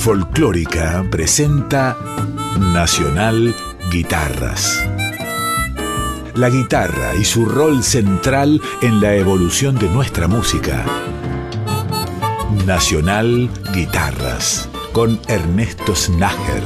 Folclórica 0.00 1.06
presenta 1.10 1.94
Nacional 2.58 3.54
Guitarras. 3.92 4.82
La 6.34 6.48
guitarra 6.48 7.14
y 7.16 7.24
su 7.24 7.44
rol 7.44 7.82
central 7.82 8.62
en 8.80 9.02
la 9.02 9.14
evolución 9.14 9.78
de 9.78 9.90
nuestra 9.90 10.26
música. 10.26 10.86
Nacional 12.66 13.50
Guitarras 13.74 14.70
con 14.94 15.20
Ernesto 15.28 15.94
Snager. 15.94 16.62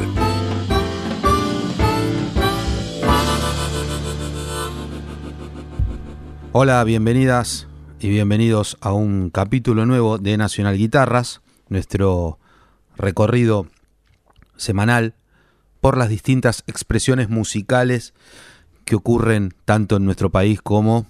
Hola, 6.52 6.84
bienvenidas 6.84 7.66
y 7.98 8.10
bienvenidos 8.10 8.76
a 8.80 8.92
un 8.92 9.30
capítulo 9.30 9.86
nuevo 9.86 10.18
de 10.18 10.36
Nacional 10.36 10.76
Guitarras, 10.76 11.42
nuestro 11.68 12.38
recorrido 12.96 13.66
semanal 14.57 15.14
por 15.80 15.96
las 15.96 16.08
distintas 16.08 16.64
expresiones 16.66 17.29
musicales 17.29 18.14
que 18.84 18.94
ocurren 18.94 19.54
tanto 19.64 19.96
en 19.96 20.04
nuestro 20.04 20.30
país 20.30 20.61
como 20.62 21.07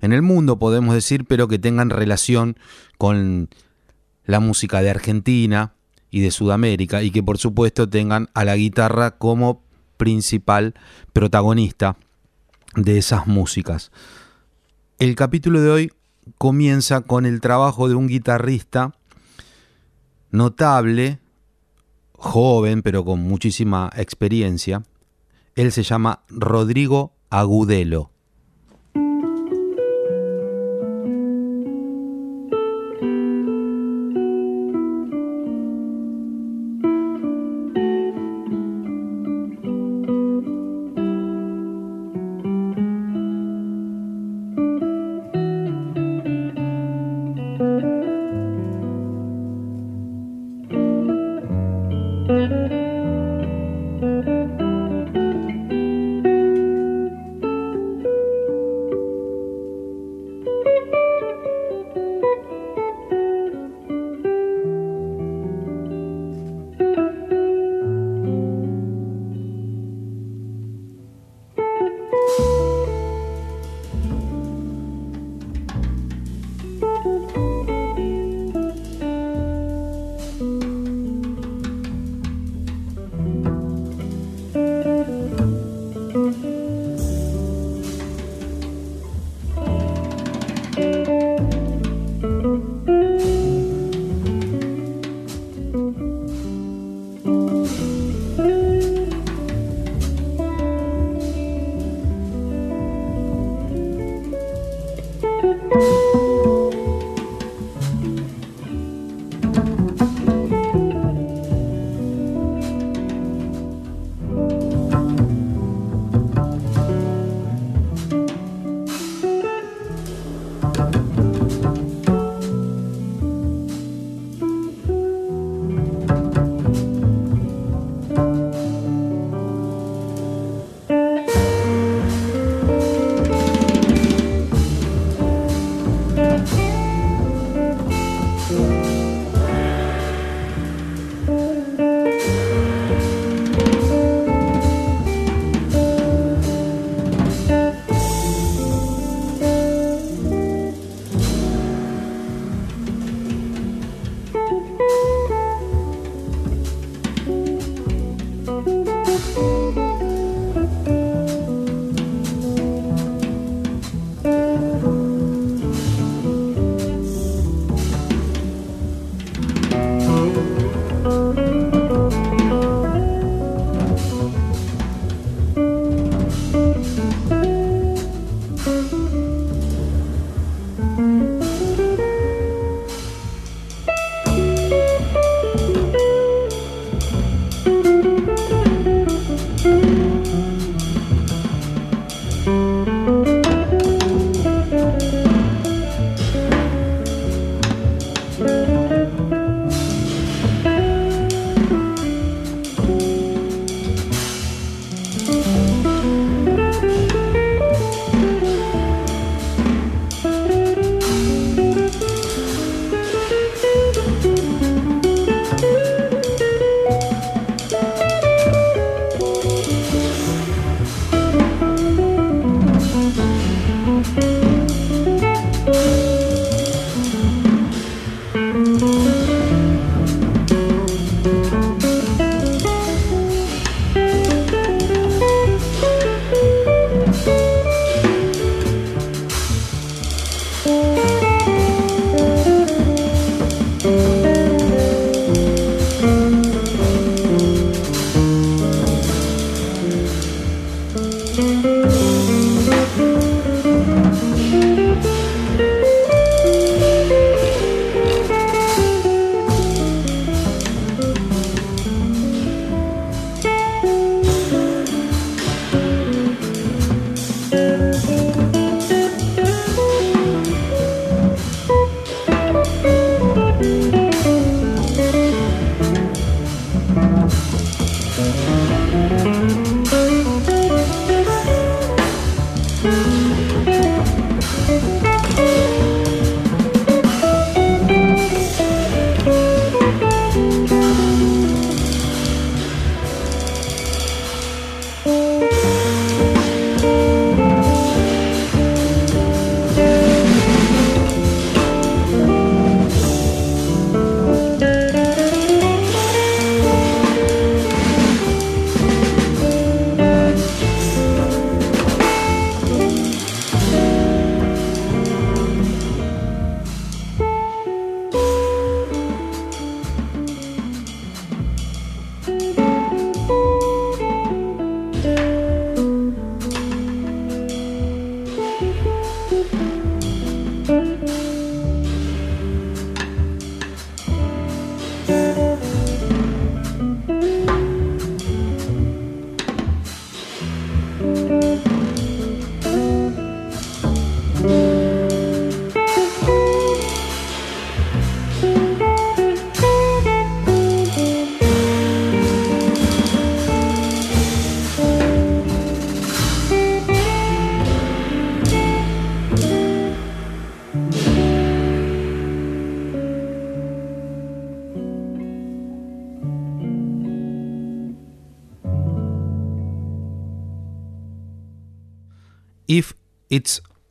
en 0.00 0.12
el 0.12 0.22
mundo, 0.22 0.58
podemos 0.58 0.94
decir, 0.94 1.24
pero 1.24 1.48
que 1.48 1.58
tengan 1.58 1.90
relación 1.90 2.56
con 2.98 3.48
la 4.24 4.40
música 4.40 4.80
de 4.82 4.90
Argentina 4.90 5.74
y 6.10 6.20
de 6.20 6.30
Sudamérica 6.30 7.02
y 7.02 7.10
que 7.10 7.22
por 7.22 7.38
supuesto 7.38 7.88
tengan 7.88 8.28
a 8.34 8.44
la 8.44 8.56
guitarra 8.56 9.12
como 9.12 9.62
principal 9.96 10.74
protagonista 11.12 11.96
de 12.76 12.98
esas 12.98 13.26
músicas. 13.26 13.90
El 14.98 15.16
capítulo 15.16 15.60
de 15.60 15.70
hoy 15.70 15.92
comienza 16.36 17.00
con 17.00 17.26
el 17.26 17.40
trabajo 17.40 17.88
de 17.88 17.94
un 17.94 18.06
guitarrista 18.06 18.94
notable, 20.30 21.18
joven, 22.12 22.82
pero 22.82 23.04
con 23.04 23.20
muchísima 23.20 23.90
experiencia. 23.96 24.82
Él 25.54 25.72
se 25.72 25.82
llama 25.82 26.24
Rodrigo 26.28 27.14
Agudelo. 27.30 28.10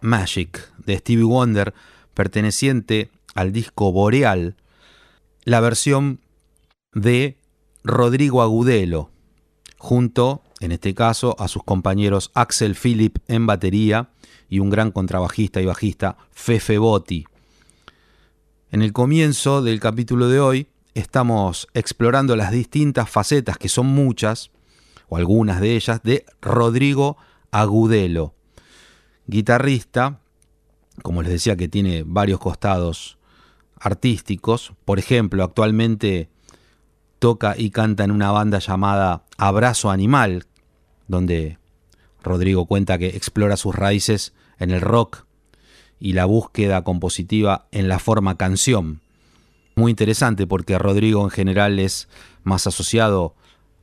Magic 0.07 0.71
de 0.86 0.98
Stevie 0.98 1.24
Wonder, 1.24 1.74
perteneciente 2.13 3.12
al 3.36 3.51
disco 3.51 3.92
Boreal, 3.92 4.56
la 5.44 5.59
versión 5.59 6.21
de 6.94 7.38
Rodrigo 7.83 8.42
Agudelo, 8.42 9.12
junto, 9.77 10.42
en 10.59 10.71
este 10.71 10.95
caso, 10.95 11.36
a 11.39 11.48
sus 11.48 11.63
compañeros 11.63 12.31
Axel 12.33 12.75
Philip 12.75 13.18
en 13.27 13.45
batería 13.45 14.09
y 14.50 14.59
un 14.59 14.69
gran 14.69 14.92
contrabajista 14.92 15.62
y 15.62 15.65
bajista, 15.65 16.18
Fefe 16.31 16.77
Botti. 16.77 17.25
En 18.71 18.81
el 18.81 18.94
comienzo 18.94 19.62
del 19.62 19.80
capítulo 19.80 20.30
de 20.30 20.39
hoy 20.39 20.68
estamos 20.94 21.68
explorando 21.74 22.36
las 22.36 22.51
distintas 22.51 23.09
facetas, 23.09 23.57
que 23.57 23.69
son 23.69 23.88
muchas, 23.88 24.51
o 25.09 25.18
algunas 25.18 25.62
de 25.62 25.75
ellas, 25.75 26.01
de 26.04 26.25
Rodrigo 26.42 27.18
Agudelo, 27.51 28.33
guitarrista, 29.27 30.19
como 31.03 31.21
les 31.21 31.31
decía 31.31 31.56
que 31.56 31.68
tiene 31.68 32.03
varios 32.06 32.39
costados 32.39 33.18
artísticos, 33.79 34.74
por 34.85 35.00
ejemplo, 35.00 35.44
actualmente 35.44 36.29
toca 37.19 37.56
y 37.57 37.69
canta 37.69 38.03
en 38.03 38.12
una 38.12 38.31
banda 38.31 38.59
llamada 38.59 39.24
Abrazo 39.38 39.91
Animal, 39.91 40.45
donde 41.07 41.59
Rodrigo 42.24 42.65
cuenta 42.65 42.97
que 42.97 43.07
explora 43.07 43.57
sus 43.57 43.75
raíces 43.75 44.33
en 44.59 44.71
el 44.71 44.81
rock 44.81 45.25
y 46.00 46.13
la 46.13 46.25
búsqueda 46.25 46.83
compositiva 46.83 47.68
en 47.71 47.88
la 47.88 48.00
forma 48.00 48.38
canción. 48.38 49.01
Muy 49.75 49.91
interesante 49.91 50.47
porque 50.47 50.77
Rodrigo 50.77 51.23
en 51.23 51.30
general 51.30 51.80
es 51.80 52.07
más 52.44 52.65
asociado 52.68 53.35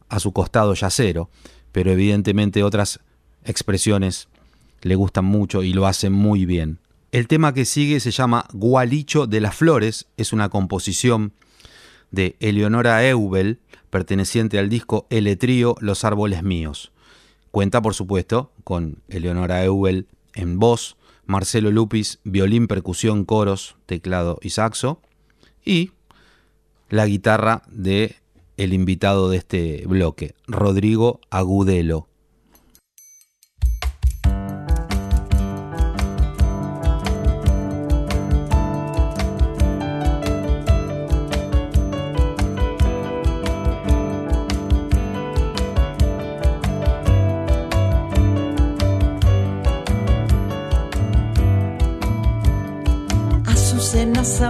a 0.09 0.21
su 0.21 0.33
costado 0.33 0.75
yacero, 0.75 1.31
pero 1.73 1.93
evidentemente 1.93 2.63
otras 2.63 3.01
expresiones 3.45 4.29
le 4.85 4.95
gustan 4.97 5.25
mucho 5.25 5.63
y 5.63 5.73
lo 5.73 5.87
hacen 5.87 6.13
muy 6.13 6.45
bien. 6.45 6.79
El 7.11 7.27
tema 7.27 7.55
que 7.55 7.65
sigue 7.65 8.01
se 8.01 8.11
llama 8.11 8.47
Gualicho 8.53 9.27
de 9.27 9.41
las 9.41 9.57
Flores, 9.57 10.07
es 10.19 10.33
una 10.33 10.51
composición 10.51 11.33
de 12.11 12.37
Eleonora 12.39 13.09
Eubel, 13.09 13.61
perteneciente 13.89 14.59
al 14.59 14.69
disco 14.69 15.07
El 15.09 15.37
Trío 15.39 15.75
Los 15.81 16.05
Árboles 16.05 16.43
Míos. 16.43 16.93
Cuenta, 17.51 17.81
por 17.81 17.95
supuesto, 17.95 18.53
con 18.63 18.99
Eleonora 19.09 19.65
Eubel 19.65 20.07
en 20.35 20.59
voz, 20.59 20.97
Marcelo 21.25 21.71
Lupis, 21.71 22.19
violín, 22.23 22.67
percusión, 22.67 23.25
coros, 23.25 23.77
teclado 23.87 24.39
y 24.43 24.51
saxo, 24.51 25.01
y 25.65 25.93
la 26.91 27.07
guitarra 27.07 27.63
de 27.71 28.17
el 28.59 28.75
invitado 28.75 29.31
de 29.31 29.39
este 29.39 29.85
bloque, 29.87 30.35
Rodrigo 30.47 31.21
Agudelo. 31.31 32.07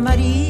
Maria. 0.01 0.44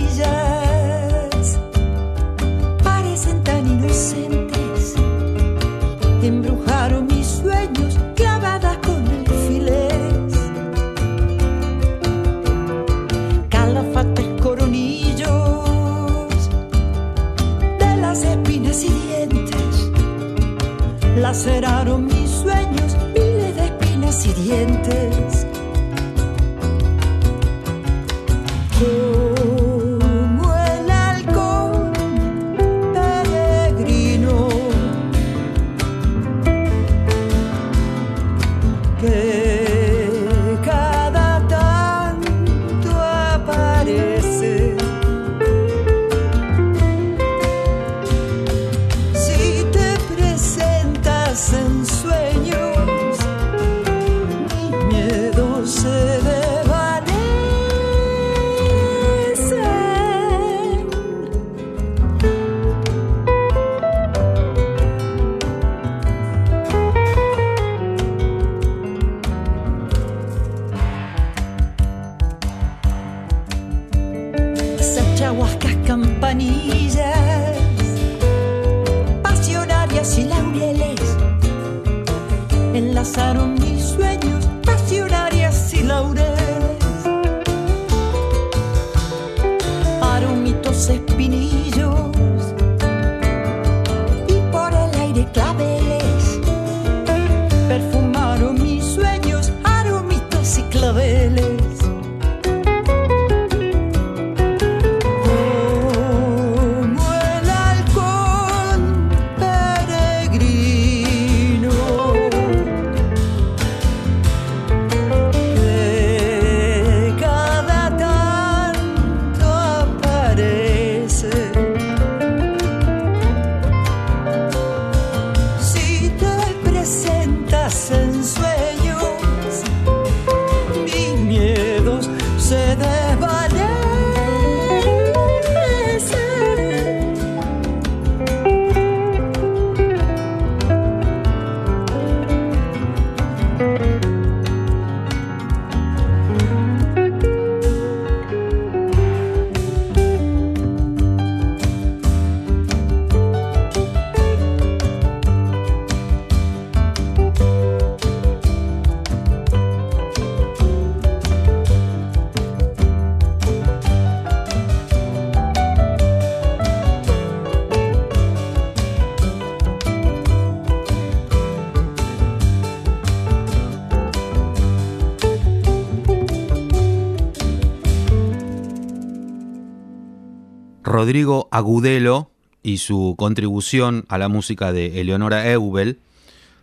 Rodrigo 181.04 181.48
Agudelo 181.50 182.30
y 182.62 182.78
su 182.78 183.14
contribución 183.18 184.06
a 184.08 184.16
la 184.16 184.28
música 184.28 184.72
de 184.72 185.02
Eleonora 185.02 185.52
Eubel, 185.52 185.98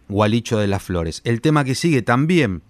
Gualicho 0.10 0.58
de 0.58 0.66
las 0.66 0.82
Flores. 0.82 1.22
El 1.26 1.42
tema 1.42 1.64
que 1.64 1.76
sigue 1.76 2.02
también 2.02 2.64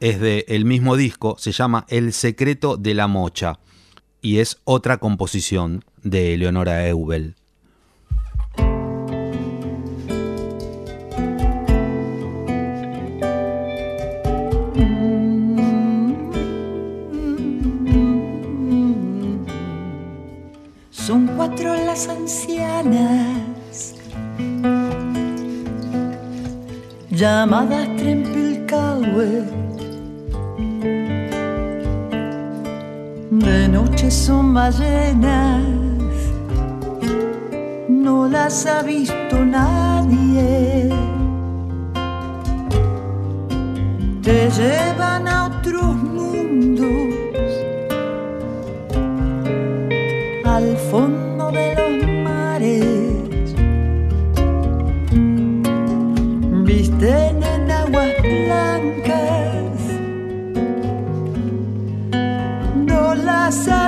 es 0.00 0.18
del 0.18 0.44
de 0.48 0.64
mismo 0.64 0.96
disco, 0.96 1.36
se 1.38 1.52
llama 1.52 1.86
El 1.88 2.12
secreto 2.12 2.76
de 2.76 2.94
la 2.94 3.06
mocha 3.06 3.60
y 4.22 4.38
es 4.38 4.58
otra 4.64 4.96
composición 4.96 5.84
de 6.02 6.34
Eleonora 6.34 6.84
Eubel. 6.88 7.36
las 21.94 22.08
ancianas, 22.08 23.94
llamadas 27.08 27.86
Trempilcahue. 27.96 29.44
De 33.30 33.68
noche 33.68 34.10
son 34.10 34.54
ballenas, 34.54 35.62
no 37.88 38.26
las 38.26 38.66
ha 38.66 38.82
visto 38.82 39.44
nadie. 39.44 40.90
Te 44.20 44.50
llevan 44.50 45.28
a 45.28 45.46
otros 45.46 45.94
mundos 45.94 47.14
al 50.44 50.76
fondo 50.90 51.23
coração. 63.54 63.83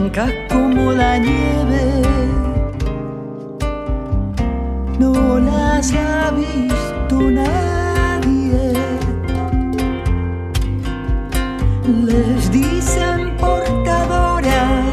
blancas 0.00 0.32
como 0.48 0.92
la 0.92 1.18
nieve. 1.18 2.02
No 4.98 5.38
las 5.38 5.92
ha 5.92 6.30
visto 6.30 7.30
nadie. 7.30 8.72
Les 12.06 12.50
dicen 12.50 13.36
portadoras 13.36 14.84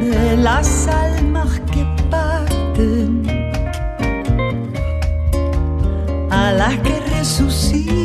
de 0.00 0.36
las 0.36 0.88
almas 0.88 1.60
que 1.72 1.86
parten, 2.10 3.26
a 6.30 6.52
las 6.52 6.76
que 6.78 7.00
resucitan. 7.10 8.01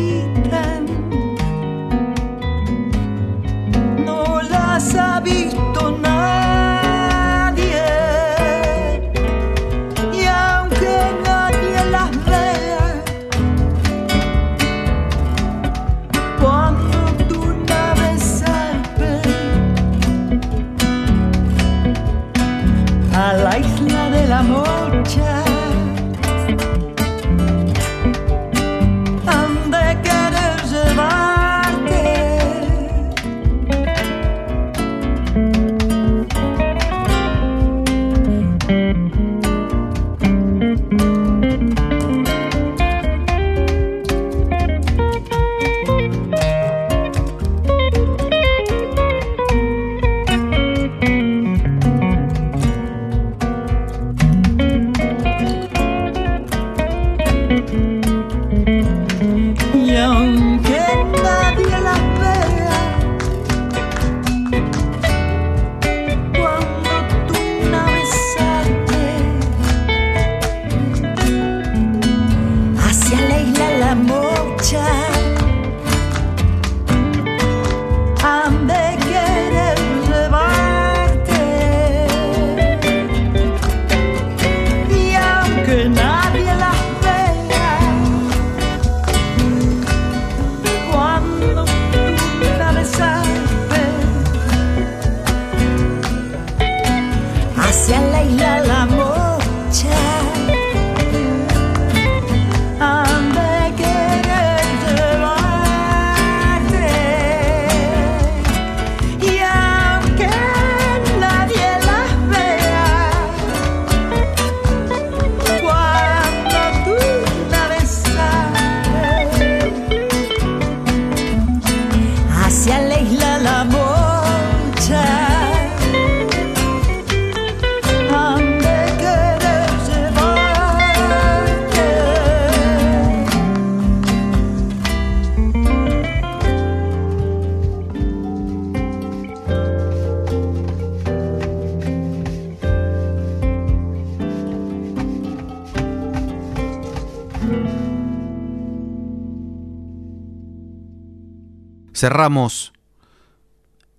Cerramos 151.98 152.74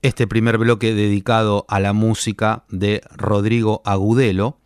este 0.03 0.29
primer 0.29 0.57
bloque 0.57 0.95
dedicado 0.95 1.67
a 1.69 1.81
la 1.81 1.93
música 1.93 2.63
de 2.69 3.03
Rodrigo 3.11 3.83
Agudelo, 3.85 4.61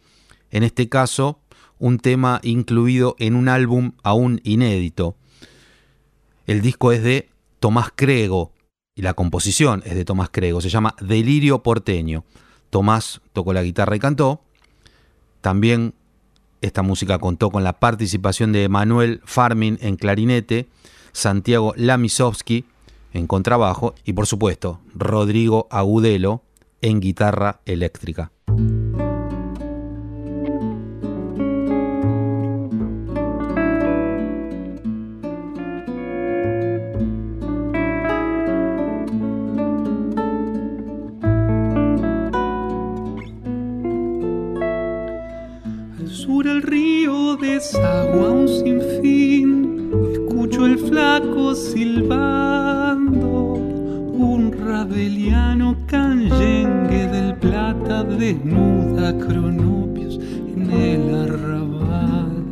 en 0.51 0.65
este 0.65 0.91
caso 0.91 1.41
un 1.79 1.99
tema 1.99 2.41
incluido 2.43 3.17
en 3.19 3.35
un 3.35 3.49
álbum 3.49 3.93
aún 4.03 4.43
inédito. 4.45 5.17
El 6.47 6.61
disco 6.61 6.93
es 6.93 7.03
de 7.03 7.31
Tomás 7.59 7.89
Crego 7.97 8.53
y 8.95 9.01
la 9.01 9.15
composición 9.15 9.83
es 9.87 9.95
de 9.95 10.05
Tomás 10.05 10.29
Crego, 10.31 10.61
se 10.61 10.69
llama 10.69 10.95
Delirio 11.01 11.63
Porteño. 11.63 12.27
Tomás 12.69 13.23
tocó 13.33 13.55
la 13.55 13.63
guitarra 13.63 13.97
y 13.97 13.99
cantó. 13.99 14.43
También 15.41 15.95
esta 16.61 16.83
música 16.83 17.19
contó 17.19 17.49
con 17.49 17.65
la 17.65 17.81
participación 17.81 18.53
de 18.53 18.69
Manuel 18.69 19.23
Farmin 19.25 19.79
en 19.81 19.97
clarinete, 19.97 20.69
Santiago 21.13 21.73
Lamisovsky 21.79 22.67
en 23.13 23.27
contrabajo 23.27 23.95
y 24.05 24.13
por 24.13 24.27
supuesto 24.27 24.81
Rodrigo 24.95 25.69
Agudelo 25.71 26.43
en 26.81 27.01
guitarra 27.01 27.61
eléctrica. 27.65 28.33
Al 45.99 46.09
sur 46.09 46.47
el 46.47 46.63
río 46.63 47.37
desagua 47.37 48.31
un 48.31 48.49
sinfín, 48.49 49.93
escucho 50.13 50.67
el 50.67 50.79
flaco 50.79 51.55
silbando, 51.55 52.82
un 54.93 54.99
rabeliano 54.99 55.77
canyengue 55.87 57.07
del 57.07 57.35
plata 57.37 58.05
desnuda 58.05 59.17
cronopios 59.19 60.19
en 60.55 60.71
el 60.71 61.15
arrabal, 61.15 62.45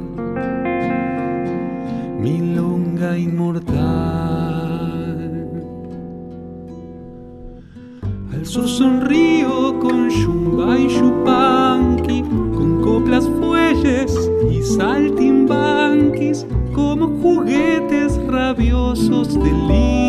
milonga 2.18 3.18
inmortal. 3.18 3.76
Al 8.32 8.46
sonrío 8.46 9.78
con 9.78 10.08
yumba 10.08 10.78
y 10.78 10.88
chupanqui, 10.88 12.22
con 12.54 12.80
coplas 12.80 13.28
fuelles 13.38 14.30
y 14.50 14.62
saltimbanquis, 14.62 16.46
como 16.74 17.08
juguetes 17.20 18.18
rabiosos 18.26 19.34
deliran, 19.34 19.99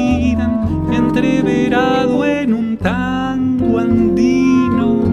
entreverado 1.24 2.26
en 2.26 2.52
un 2.52 2.78
tango 2.78 3.78
andino, 3.78 5.04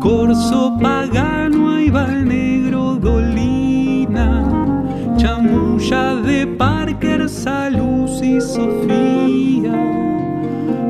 corso 0.00 0.78
pagano 0.80 1.80
y 1.80 1.90
negro 1.90 2.94
dolina, 3.00 4.44
chamulla 5.16 6.14
de 6.16 6.46
Parker, 6.46 7.28
Salus 7.28 8.22
y 8.22 8.40
Sofía. 8.40 9.74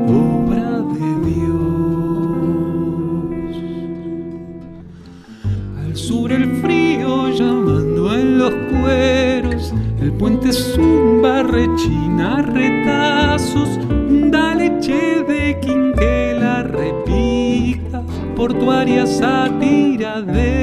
Obra 0.07 0.83
de 0.93 1.09
Dios. 1.25 2.69
Al 5.79 5.95
sur 5.95 6.31
el 6.31 6.55
frío 6.61 7.29
llamando 7.29 8.13
en 8.13 8.37
los 8.37 8.53
cueros, 8.71 9.73
el 9.99 10.11
puente 10.13 10.53
zumba, 10.53 11.41
rechina 11.41 12.43
retazos, 12.43 13.18
portuaria 18.49 19.05
sátira 19.05 20.23
de 20.23 20.58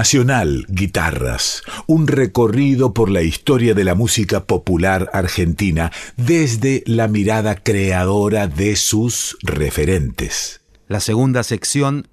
Nacional 0.00 0.64
Guitarras, 0.70 1.62
un 1.86 2.06
recorrido 2.06 2.94
por 2.94 3.10
la 3.10 3.20
historia 3.20 3.74
de 3.74 3.84
la 3.84 3.94
música 3.94 4.46
popular 4.46 5.10
argentina 5.12 5.92
desde 6.16 6.82
la 6.86 7.06
mirada 7.06 7.56
creadora 7.56 8.46
de 8.46 8.76
sus 8.76 9.36
referentes. 9.42 10.62
La 10.88 11.00
segunda 11.00 11.42
sección 11.42 12.08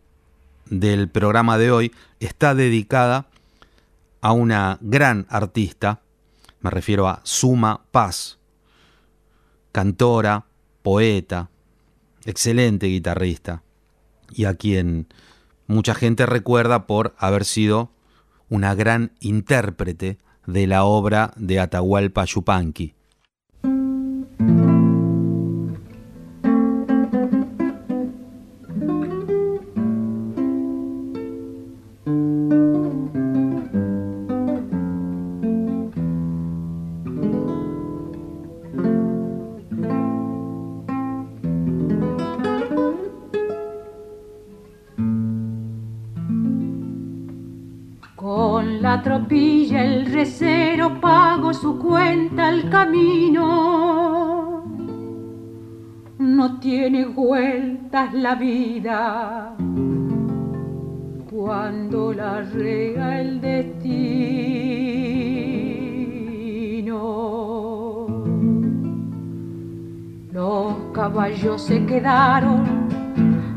del 0.66 1.08
programa 1.08 1.58
de 1.58 1.72
hoy 1.72 1.94
está 2.20 2.56
dedicada 2.56 3.30
a 4.20 4.34
una 4.34 4.80
gran 4.82 5.26
artista, 5.30 6.02
me 6.60 6.70
refiero 6.70 7.08
a 7.08 7.22
Suma 7.24 7.86
Paz, 7.92 8.38
cantora, 9.72 10.46
poeta, 10.82 11.50
excelente 12.26 12.88
guitarrista, 12.88 13.64
y 14.34 14.44
a 14.44 14.56
quien 14.56 15.08
mucha 15.68 15.94
gente 15.94 16.26
recuerda 16.26 16.88
por 16.88 17.16
haber 17.18 17.46
sido 17.46 17.92
una 18.50 18.74
gran 18.76 19.12
intérprete 19.20 20.18
de 20.46 20.68
la 20.68 20.86
obra 20.86 21.34
de 21.36 21.60
Atahualpa 21.60 22.26
Yupanqui. 22.26 22.97
La 58.28 58.36
vida 58.36 59.56
cuando 61.32 62.12
la 62.12 62.42
rega 62.42 63.22
el 63.22 63.40
destino. 63.40 64.18
Los 70.34 70.74
caballos 70.94 71.62
se 71.62 71.86
quedaron 71.86 72.90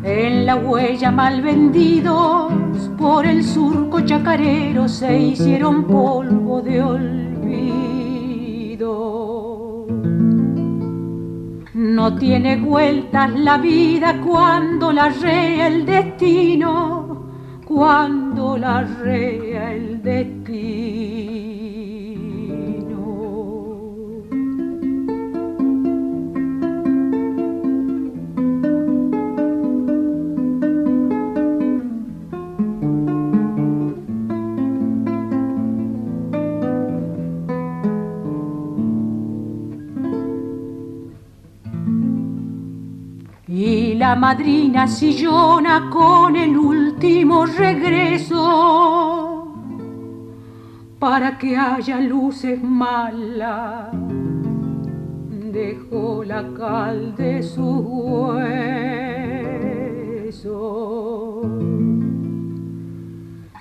en 0.04 0.46
la 0.46 0.54
huella 0.54 1.10
mal 1.10 1.42
vendidos 1.42 2.52
por 2.96 3.26
el 3.26 3.42
surco 3.42 4.02
chacarero 4.02 4.86
se 4.86 5.18
hicieron 5.18 5.82
polvo 5.82 6.62
de 6.62 6.80
olvido. 6.80 7.10
No 11.80 12.14
tiene 12.14 12.58
vueltas 12.58 13.30
la 13.30 13.56
vida 13.56 14.20
cuando 14.20 14.92
la 14.92 15.08
rea 15.08 15.66
el 15.66 15.86
destino, 15.86 17.24
cuando 17.64 18.58
la 18.58 18.82
rea 18.82 19.72
el 19.72 20.02
destino. 20.02 20.39
La 44.10 44.16
madrina 44.16 44.88
sillona 44.88 45.88
con 45.88 46.34
el 46.34 46.56
último 46.58 47.46
regreso 47.46 48.42
para 50.98 51.38
que 51.38 51.56
haya 51.56 52.00
luces 52.00 52.60
malas. 52.60 53.92
Dejó 55.52 56.24
la 56.24 56.42
cal 56.58 57.14
de 57.14 57.40
su 57.40 57.62
hueso. 58.32 58.72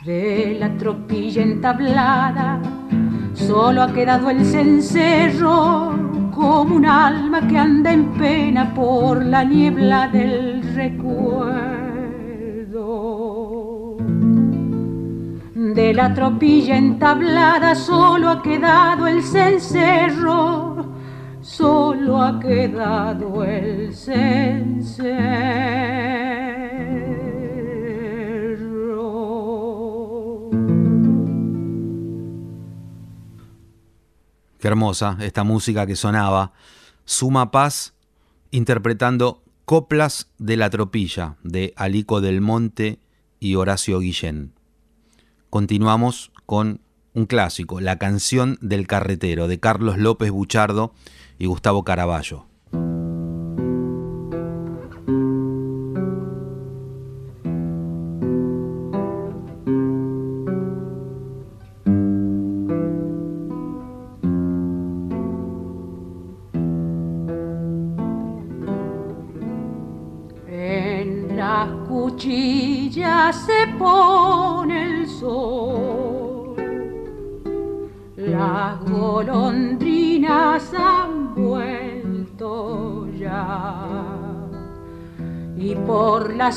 De 0.03 0.57
la 0.59 0.75
tropilla 0.79 1.43
entablada 1.43 2.59
solo 3.35 3.83
ha 3.83 3.93
quedado 3.93 4.31
el 4.31 4.43
cencerro 4.43 5.98
como 6.39 6.75
un 6.75 6.85
alma 6.85 7.45
que 7.47 7.57
anda 7.57 7.91
en 7.91 8.13
pena 8.13 8.73
por 8.73 9.25
la 9.25 9.43
niebla 9.43 10.07
del 10.07 10.63
recuerdo. 10.73 11.17
De 15.53 15.93
la 15.93 16.13
tropilla 16.13 16.77
entablada 16.77 17.75
solo 17.75 18.29
ha 18.29 18.41
quedado 18.41 19.05
el 19.07 19.21
cencerro, 19.21 20.85
solo 21.41 22.21
ha 22.21 22.39
quedado 22.39 23.43
el 23.43 23.93
cencerro. 23.93 25.09
Qué 34.59 34.67
hermosa 34.67 35.17
esta 35.21 35.43
música 35.45 35.87
que 35.87 35.95
sonaba. 35.95 36.51
Suma 37.05 37.49
Paz 37.49 37.93
interpretando 38.51 39.41
Coplas 39.63 40.27
de 40.37 40.57
la 40.57 40.69
Tropilla 40.69 41.37
de 41.43 41.73
Alico 41.77 42.19
del 42.19 42.41
Monte 42.41 42.99
y 43.39 43.55
Horacio 43.55 43.99
Guillén. 43.99 44.53
Continuamos 45.49 46.31
con 46.45 46.81
un 47.13 47.25
clásico, 47.25 47.79
La 47.79 47.97
canción 47.97 48.57
del 48.61 48.85
carretero 48.85 49.47
de 49.47 49.59
Carlos 49.59 49.97
López 49.97 50.29
Buchardo 50.29 50.93
y 51.37 51.45
Gustavo 51.45 51.85
Caraballo. 51.85 52.48
Por 86.49 86.55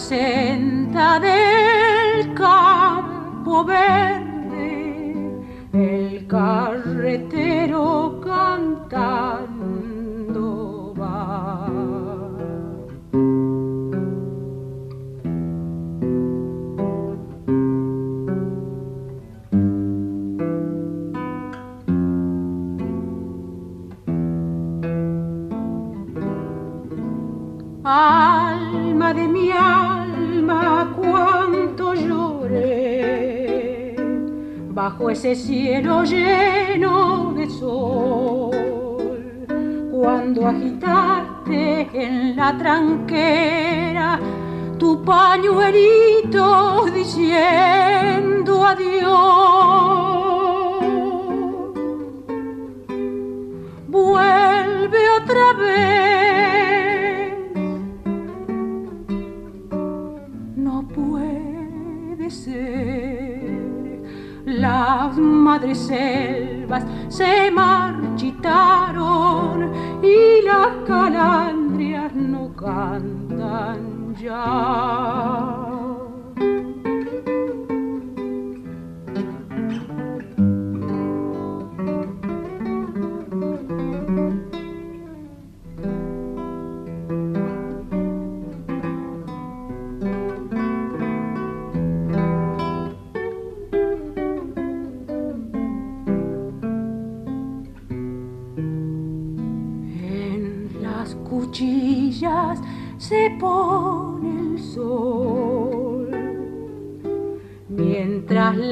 calandrias 71.22 72.14
no 72.14 72.50
cantan 72.56 74.14
ya. 74.18 75.62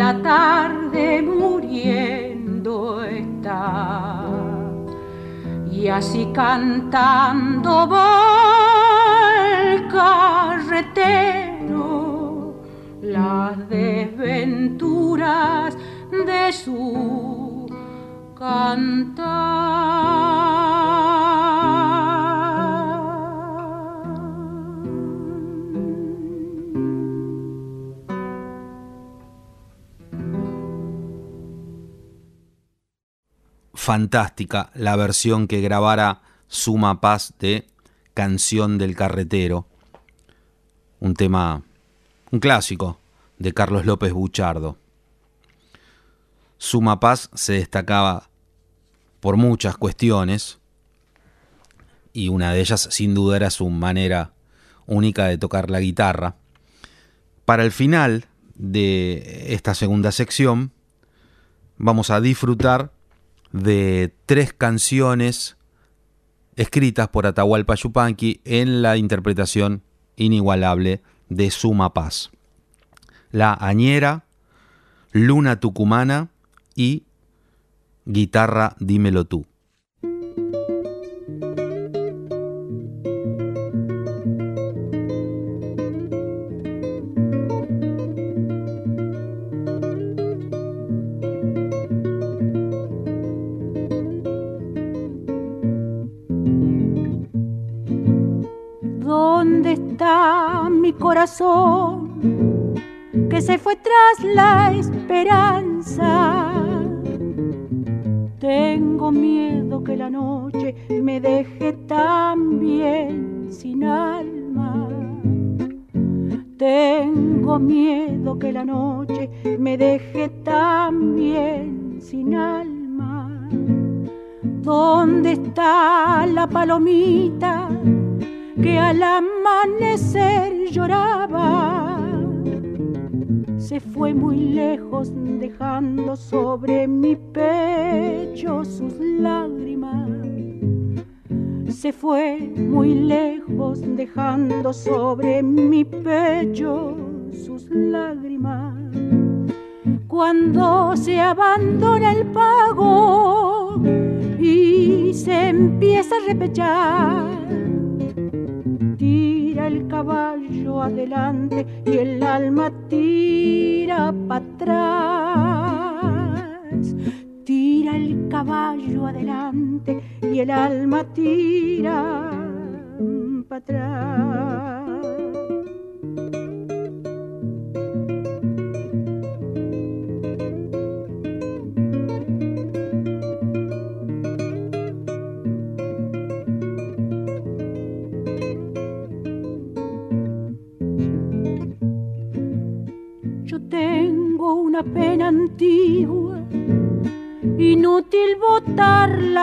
La 0.01 0.13
tarde 0.23 1.21
muriendo 1.21 3.05
está, 3.05 4.23
y 5.71 5.89
así 5.89 6.31
cantando 6.33 7.87
va 7.87 8.23
el 9.63 9.89
carretero 9.89 10.95
las 13.03 13.69
desventuras 13.69 15.77
de 16.11 16.51
su 16.51 17.67
cantar. 18.39 20.20
Fantástica 33.91 34.71
la 34.77 34.95
versión 34.95 35.49
que 35.49 35.61
grabara 35.61 36.23
Suma 36.47 37.01
Paz 37.01 37.35
de 37.41 37.67
Canción 38.15 38.79
del 38.79 38.95
Carretero, 38.95 39.67
un 41.01 41.15
tema, 41.15 41.65
un 42.31 42.39
clásico 42.39 43.01
de 43.39 43.53
Carlos 43.53 43.87
López 43.87 44.13
Buchardo. 44.13 44.79
Suma 46.57 47.01
Paz 47.01 47.31
se 47.35 47.55
destacaba 47.55 48.31
por 49.19 49.37
muchas 49.37 49.77
cuestiones 49.77 50.61
y 52.13 52.29
una 52.29 52.53
de 52.53 52.61
ellas 52.61 52.87
sin 52.93 53.13
duda 53.13 53.35
era 53.35 53.51
su 53.51 53.69
manera 53.71 54.35
única 54.87 55.27
de 55.27 55.37
tocar 55.37 55.69
la 55.69 55.81
guitarra. 55.81 56.37
Para 57.45 57.65
el 57.65 57.73
final 57.73 58.27
de 58.55 59.47
esta 59.53 59.75
segunda 59.75 60.13
sección 60.13 60.71
vamos 61.77 62.11
a 62.11 62.21
disfrutar 62.21 62.93
de 63.53 64.15
tres 64.27 64.53
canciones 64.53 65.57
escritas 66.57 67.09
por 67.09 67.27
Atahualpa 67.27 67.75
Yupanqui 67.75 68.41
en 68.45 68.83
la 68.83 68.97
interpretación 68.97 69.83
inigualable 70.17 71.03
de 71.29 71.51
Suma 71.51 71.95
Paz. 71.95 72.31
La 73.31 73.55
Añera, 73.55 74.25
Luna 75.13 75.61
Tucumana 75.61 76.29
y 76.75 77.05
Guitarra 78.05 78.77
Dímelo 78.79 79.25
tú. 79.25 79.47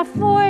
foi. 0.06 0.47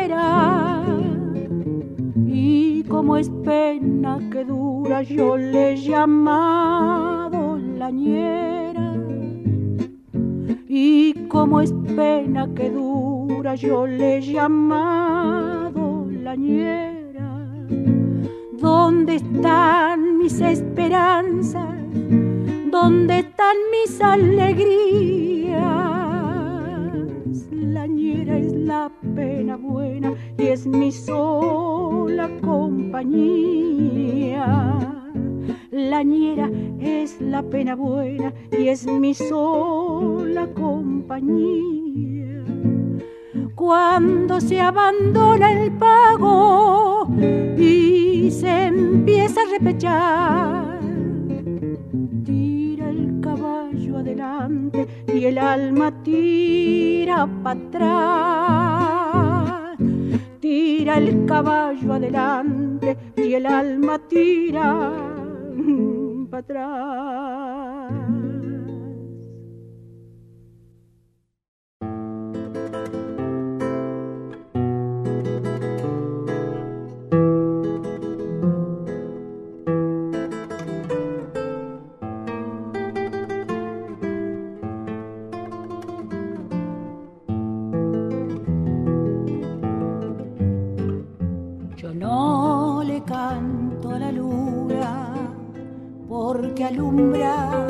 Alumbra 96.67 97.65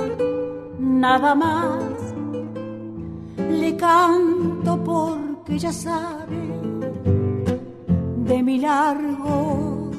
nada 0.80 1.36
más. 1.36 2.14
Le 3.38 3.76
canto 3.76 4.84
porque 4.84 5.60
ya 5.60 5.72
sabe 5.72 6.42
de 8.30 8.44
mi 8.44 8.60
largo 8.60 9.92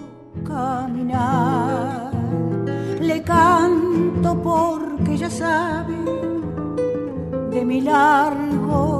caminar. 0.47 2.13
Le 3.01 3.23
canto 3.23 4.31
porque 4.43 5.17
ya 5.17 5.31
sabe 5.31 5.97
de 7.51 7.65
mi 7.65 7.81
largo 7.81 8.98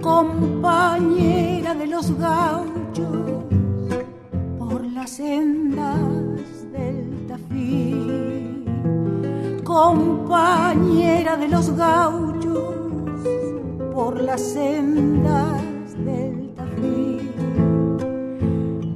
compañera 0.00 1.74
de 1.74 1.86
los 1.86 2.16
gauchos 2.18 3.44
por 4.58 4.84
las 4.92 5.10
sendas 5.10 6.72
del 6.72 7.26
Tafí, 7.28 8.64
compañera 9.64 11.36
de 11.36 11.48
los 11.48 11.70
gauchos 11.76 12.74
por 13.92 14.20
las 14.20 14.40
sendas 14.40 15.62
del 16.04 16.54
Tafí, 16.54 17.30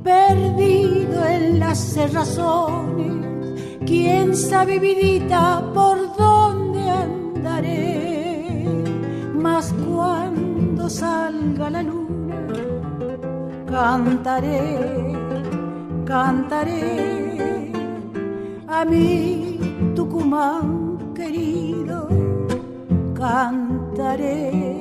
perdido 0.02 1.26
en 1.26 1.60
las 1.60 1.78
cerrazones, 1.78 3.60
quién 3.86 4.36
sabe 4.36 4.78
vidita 4.78 5.62
por 5.74 5.99
salga 10.90 11.70
la 11.70 11.82
luna, 11.82 12.40
cantaré, 13.70 14.60
cantaré 16.04 17.72
a 18.66 18.84
mi 18.84 19.58
Tucumán 19.94 21.14
querido, 21.14 22.08
cantaré. 23.14 24.79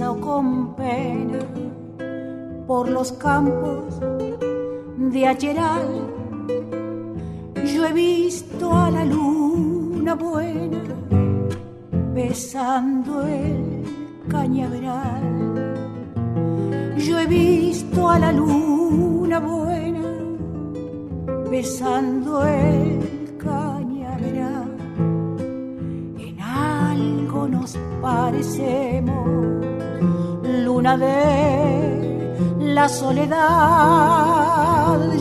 O 0.00 0.20
con 0.20 0.76
pena, 0.76 1.40
por 2.66 2.88
los 2.88 3.12
campos 3.12 4.00
de 4.96 5.26
Acheral, 5.26 5.88
yo 7.64 7.86
he 7.86 7.92
visto 7.92 8.72
a 8.72 8.90
la 8.90 9.04
luna 9.04 10.14
buena 10.14 10.78
besando 12.14 13.26
el 13.26 13.84
cañaveral. 14.28 15.74
Yo 16.96 17.18
he 17.18 17.26
visto 17.26 18.08
a 18.08 18.18
la 18.18 18.32
luna 18.32 19.40
buena 19.40 20.02
besando 21.50 22.44
el 22.46 23.36
cañaveral 23.38 24.76
en 26.18 26.40
algo 26.40 27.48
nos 27.48 27.76
parecemos, 28.00 29.47
de 30.96 32.58
la 32.60 32.88
soledad. 32.88 33.38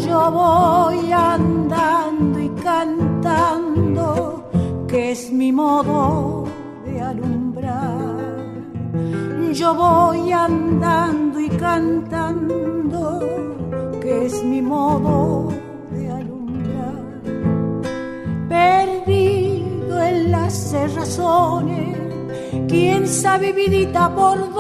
Yo 0.08 0.32
voy 0.32 1.12
andando 1.12 2.40
y 2.40 2.50
cantando, 2.62 4.50
que 4.88 5.12
es 5.12 5.32
mi 5.32 5.52
modo 5.52 6.46
de 6.86 7.02
alumbrar. 7.02 8.18
Yo 9.54 9.76
voy 9.76 10.32
andando 10.32 11.40
y 11.40 11.50
cantando, 11.50 13.20
que 14.02 14.28
es 14.28 14.44
mi 14.44 14.62
modo 14.62 15.50
de 15.92 16.12
alumbrar 16.12 16.38
perdido 18.48 20.02
en 20.02 20.32
las 20.32 20.54
cerrazones. 20.54 21.98
Quién 22.68 23.08
sabe, 23.08 23.54
vidita, 23.54 24.14
por 24.14 24.52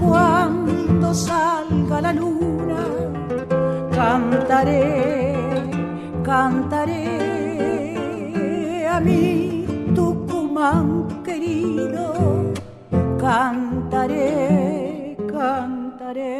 cuando 0.00 1.12
salga 1.12 2.00
la 2.00 2.12
luna, 2.12 2.84
cantaré, 3.92 5.34
cantaré 6.22 7.10
a 8.88 8.98
mi 9.00 9.64
Tucumán 9.94 11.22
querido. 11.22 12.52
Cantaré, 13.20 15.16
cantaré. 15.30 16.39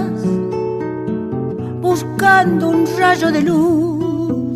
buscando 1.91 2.69
un 2.69 2.85
rayo 2.97 3.29
de 3.33 3.41
luz, 3.41 4.55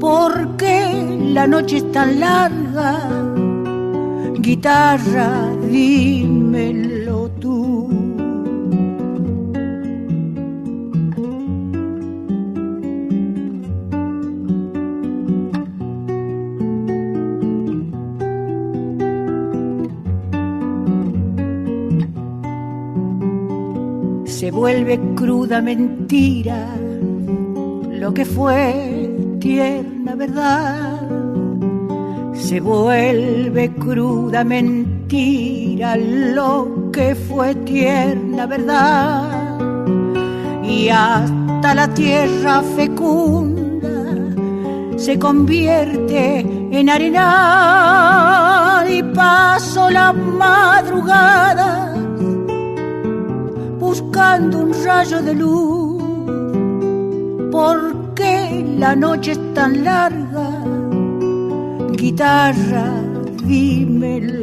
porque 0.00 0.74
la 1.34 1.46
noche 1.46 1.76
es 1.76 1.92
tan 1.92 2.20
larga. 2.20 2.90
Guitarra, 4.38 5.30
dímelo 5.70 6.91
vuelve 24.72 24.98
cruda 25.14 25.60
mentira 25.60 26.66
lo 27.90 28.14
que 28.14 28.24
fue 28.24 29.36
tierna 29.38 30.14
verdad. 30.14 30.98
Se 32.32 32.58
vuelve 32.58 33.70
cruda 33.74 34.44
mentira 34.44 35.96
lo 35.96 36.90
que 36.90 37.14
fue 37.14 37.54
tierna 37.54 38.46
verdad. 38.46 39.58
Y 40.64 40.88
hasta 40.88 41.74
la 41.74 41.88
tierra 41.92 42.62
fecunda 42.74 43.90
se 44.96 45.18
convierte 45.18 46.38
en 46.70 46.88
arena 46.88 48.84
y 48.88 49.02
paso 49.02 49.90
la 49.90 50.14
madrugada 50.14 51.81
buscando 54.12 54.58
un 54.58 54.72
rayo 54.84 55.22
de 55.22 55.34
luz, 55.34 56.02
porque 57.50 58.12
qué 58.14 58.76
la 58.78 58.94
noche 58.94 59.32
es 59.32 59.54
tan 59.54 59.82
larga? 59.84 60.50
Guitarra, 61.92 62.90
dímelo 63.42 64.41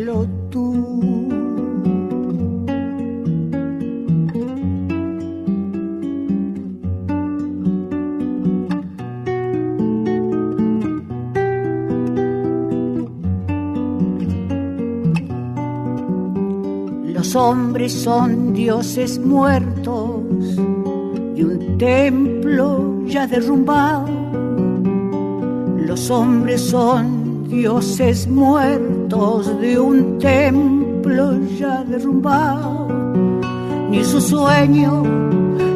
Los 17.30 17.36
hombres 17.36 17.94
son 17.94 18.54
dioses 18.54 19.20
muertos 19.20 20.24
de 21.36 21.46
un 21.46 21.78
templo 21.78 23.04
ya 23.06 23.28
derrumbado. 23.28 24.08
Los 25.78 26.10
hombres 26.10 26.60
son 26.60 27.48
dioses 27.48 28.28
muertos 28.28 29.62
de 29.62 29.80
un 29.80 30.18
templo 30.18 31.40
ya 31.56 31.84
derrumbado. 31.84 32.88
Ni 33.92 34.04
su 34.04 34.20
sueño 34.20 35.04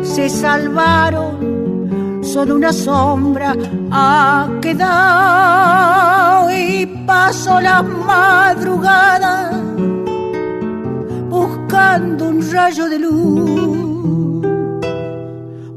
se 0.02 0.30
salvaron, 0.30 2.24
solo 2.24 2.56
una 2.56 2.74
sombra 2.74 3.56
ha 3.92 4.50
quedado 4.60 6.52
y 6.52 6.88
paso 7.06 7.62
la 7.62 7.84
madrugada 7.84 9.53
buscando 11.84 12.26
un 12.26 12.52
rayo 12.52 12.90
de 12.90 13.00
luz. 13.00 14.46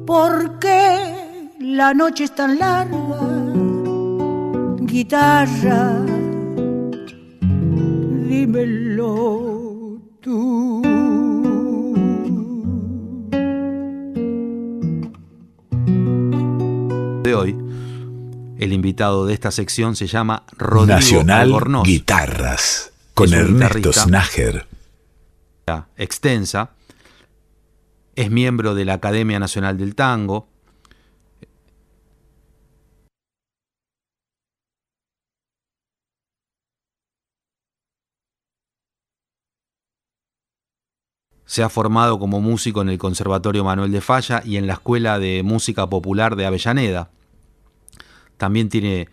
¿Por 0.06 0.58
qué 0.58 1.50
la 1.60 1.94
noche 1.94 2.24
es 2.24 2.34
tan 2.34 2.58
larga? 2.58 2.96
Guitarra, 4.80 6.00
dímelo 8.28 9.98
tú. 10.20 10.82
De 17.22 17.34
hoy, 17.34 17.56
el 18.58 18.72
invitado 18.72 19.26
de 19.26 19.34
esta 19.34 19.50
sección 19.50 19.96
se 19.96 20.06
llama 20.06 20.44
Rodrigo 20.56 20.86
Nacional 20.86 21.40
Albornoz. 21.40 21.82
Guitarras. 21.84 22.92
Con 23.12 23.34
Ernesto. 23.34 23.92
Snager. 23.92 24.75
Extensa. 25.96 26.70
Es 28.14 28.30
miembro 28.30 28.76
de 28.76 28.84
la 28.84 28.94
Academia 28.94 29.40
Nacional 29.40 29.76
del 29.76 29.96
Tango. 29.96 30.48
Se 41.46 41.64
ha 41.64 41.68
formado 41.68 42.20
como 42.20 42.40
músico 42.40 42.82
en 42.82 42.90
el 42.90 42.98
Conservatorio 42.98 43.64
Manuel 43.64 43.90
de 43.90 44.00
Falla 44.00 44.42
y 44.44 44.58
en 44.58 44.68
la 44.68 44.74
Escuela 44.74 45.18
de 45.18 45.42
Música 45.42 45.88
Popular 45.88 46.36
de 46.36 46.46
Avellaneda. 46.46 47.10
También 48.36 48.68
tiene 48.68 49.08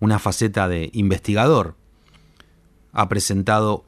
una 0.00 0.18
faceta 0.18 0.68
de 0.68 0.88
investigador. 0.94 1.76
Ha 2.92 3.08
presentado 3.10 3.84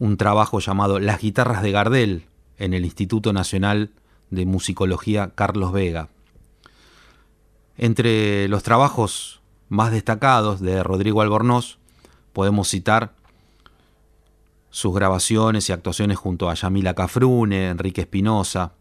un 0.00 0.16
trabajo 0.16 0.60
llamado 0.60 0.98
Las 0.98 1.20
guitarras 1.20 1.62
de 1.62 1.72
Gardel 1.72 2.24
en 2.56 2.72
el 2.72 2.84
Instituto 2.86 3.34
Nacional 3.34 3.90
de 4.30 4.46
Musicología 4.46 5.32
Carlos 5.34 5.72
Vega. 5.72 6.08
Entre 7.76 8.48
los 8.48 8.62
trabajos 8.62 9.42
más 9.68 9.92
destacados 9.92 10.60
de 10.60 10.82
Rodrigo 10.82 11.20
Albornoz 11.20 11.78
podemos 12.32 12.68
citar 12.68 13.12
sus 14.70 14.94
grabaciones 14.94 15.68
y 15.68 15.72
actuaciones 15.72 16.16
junto 16.16 16.48
a 16.48 16.54
Yamila 16.54 16.94
Cafrune, 16.94 17.68
Enrique 17.68 18.00
Espinosa, 18.00 18.72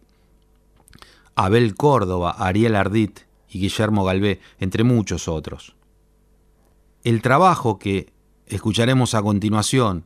Abel 1.36 1.76
Córdoba, 1.76 2.36
Ariel 2.38 2.78
Ardit 2.78 3.22
y 3.49 3.59
Guillermo 3.59 4.05
Galvé, 4.05 4.39
entre 4.59 4.86
muchos 4.86 5.28
otros. 5.28 5.76
El 7.03 7.22
trabajo 7.22 7.78
que 7.78 8.13
escucharemos 8.45 9.15
a 9.15 9.22
continuación 9.22 10.05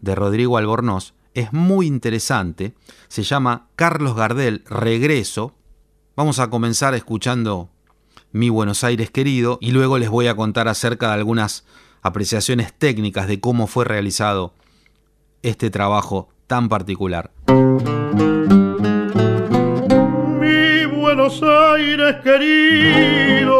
de 0.00 0.14
Rodrigo 0.14 0.56
Albornoz 0.56 1.14
es 1.34 1.52
muy 1.52 1.86
interesante, 1.86 2.74
se 3.08 3.22
llama 3.24 3.68
Carlos 3.76 4.14
Gardel 4.14 4.62
Regreso. 4.66 5.54
Vamos 6.16 6.38
a 6.38 6.48
comenzar 6.48 6.94
escuchando 6.94 7.70
Mi 8.30 8.48
Buenos 8.48 8.84
Aires 8.84 9.10
querido 9.10 9.58
y 9.60 9.72
luego 9.72 9.98
les 9.98 10.10
voy 10.10 10.28
a 10.28 10.36
contar 10.36 10.68
acerca 10.68 11.08
de 11.08 11.14
algunas 11.14 11.64
apreciaciones 12.02 12.72
técnicas 12.72 13.26
de 13.26 13.40
cómo 13.40 13.66
fue 13.66 13.84
realizado 13.84 14.54
este 15.42 15.70
trabajo 15.70 16.28
tan 16.46 16.68
particular. 16.68 17.32
Mi 20.40 20.86
Buenos 20.86 21.42
Aires 21.42 22.16
querido, 22.22 23.56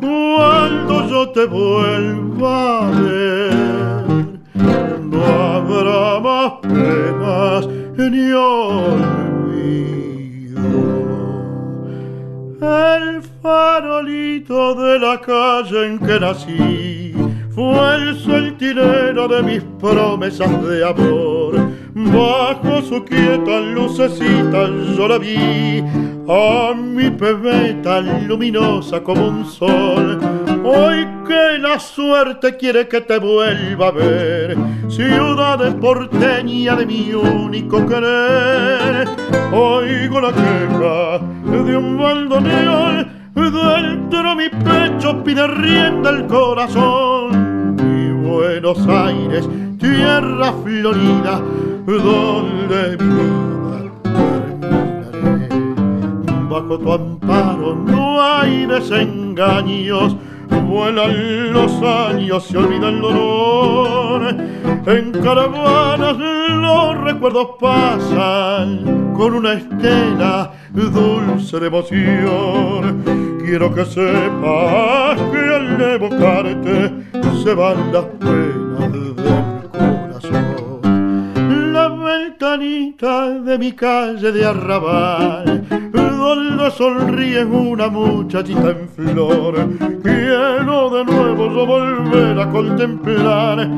cuando 0.00 1.08
yo 1.08 1.30
te 1.30 1.46
vuelva 1.46 2.88
a 2.88 2.90
ver, 3.00 4.03
habrá 5.24 6.20
más 6.20 6.52
penas 6.62 7.66
ni 7.96 8.32
olvido. 8.32 9.14
El 12.60 13.22
farolito 13.42 14.74
de 14.74 14.98
la 14.98 15.20
calle 15.20 15.86
en 15.86 15.98
que 15.98 16.20
nací 16.20 17.14
fue 17.54 17.94
el 17.94 18.18
centinela 18.18 19.28
de 19.28 19.42
mis 19.42 19.62
promesas 19.80 20.50
de 20.66 20.84
amor. 20.84 21.54
Bajo 21.94 22.82
su 22.82 23.04
quieta 23.04 23.60
lucecita 23.60 24.68
yo 24.96 25.06
la 25.06 25.18
vi, 25.18 25.82
a 26.28 26.74
mi 26.74 27.10
pebeta 27.10 28.00
luminosa 28.00 29.00
como 29.02 29.28
un 29.28 29.44
sol. 29.44 30.43
Hoy 30.66 31.06
que 31.28 31.58
la 31.58 31.78
suerte 31.78 32.56
quiere 32.56 32.88
que 32.88 33.02
te 33.02 33.18
vuelva 33.18 33.88
a 33.88 33.90
ver, 33.90 34.56
ciudad 34.88 35.76
porteña 35.76 36.74
de 36.74 36.86
mi 36.86 37.12
único 37.12 37.86
querer. 37.86 39.06
Oigo 39.52 40.22
la 40.22 40.32
queja 40.32 41.18
de 41.64 41.76
un 41.76 41.98
bandoneón, 41.98 43.06
dentro 43.34 44.34
mi 44.34 44.48
pecho 44.48 45.22
pide 45.22 45.46
rienda 45.48 46.08
el 46.08 46.26
corazón. 46.28 47.76
Mi 47.76 48.26
Buenos 48.26 48.78
Aires, 48.88 49.46
tierra 49.78 50.50
florida, 50.64 51.42
donde 51.86 52.96
mi 53.04 53.14
vida 53.20 53.90
terminaré. 55.12 55.48
Bajo 56.48 56.78
tu 56.78 56.90
amparo 56.90 57.74
no 57.74 58.22
hay 58.22 58.64
desengaños, 58.64 60.16
vuelan 60.48 61.52
los 61.52 61.82
años, 61.82 62.44
se 62.46 62.58
olvida 62.58 62.88
el 62.88 63.00
dolor. 63.00 64.36
En 64.86 65.12
caravanas 65.12 66.16
los 66.18 67.00
recuerdos 67.02 67.48
pasan 67.60 69.12
con 69.14 69.34
una 69.34 69.54
estela 69.54 70.52
dulce 70.72 71.60
de 71.60 71.66
emoción. 71.66 73.04
Quiero 73.44 73.74
que 73.74 73.84
sepas 73.84 75.20
que 75.30 75.54
al 75.54 75.80
evocarte 75.80 76.92
se 77.42 77.54
van 77.54 77.92
las 77.92 78.04
penas 78.04 78.92
del 78.92 79.14
corazón. 79.70 80.80
La 81.72 81.88
ventanita 81.88 83.30
de 83.30 83.58
mi 83.58 83.72
calle 83.72 84.32
de 84.32 84.44
arrabal, 84.44 85.83
donde 86.64 86.76
sonríe 86.76 87.44
una 87.44 87.88
muchachita 87.88 88.70
en 88.70 88.88
flor. 88.88 89.54
Quiero 90.02 90.90
de 90.90 91.04
nuevo 91.04 91.50
yo 91.52 91.66
volver 91.66 92.40
a 92.40 92.50
contemplar 92.50 93.68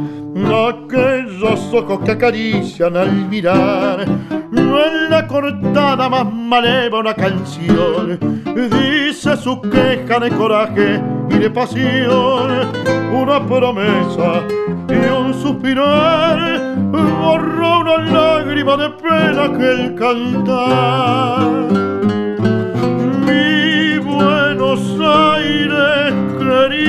aquellos 0.47 1.75
ojos 1.75 2.01
que 2.05 2.13
acarician 2.13 2.97
al 2.97 3.13
mirar. 3.29 4.07
No 4.51 4.85
en 4.85 5.11
la 5.11 5.27
cortada 5.27 6.09
más 6.09 6.33
maleva 6.33 7.01
una 7.01 7.15
canción, 7.15 8.19
dice 8.55 9.37
su 9.37 9.61
queja 9.61 10.21
de 10.21 10.31
coraje 10.31 11.01
y 11.31 11.39
de 11.39 11.51
pasión, 11.51 12.69
una 13.13 13.45
promesa 13.47 14.43
y 14.89 15.11
un 15.13 15.35
suspirar 15.35 16.77
borró 16.93 17.81
una 17.81 17.99
lágrima 17.99 18.77
de 18.77 18.91
pena 18.91 19.59
que 19.59 19.73
el 19.73 19.95
cantar. 19.97 21.86
Buenos 24.77 25.01
Aires 25.01 26.13
querido, 26.39 26.85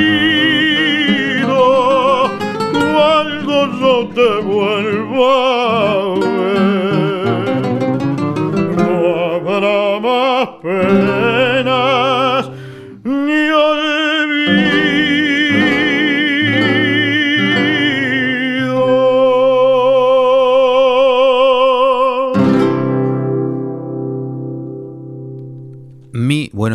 cuando 2.69 3.55
yo 3.79 3.93
te 4.13 4.29
vuelva 4.41 6.06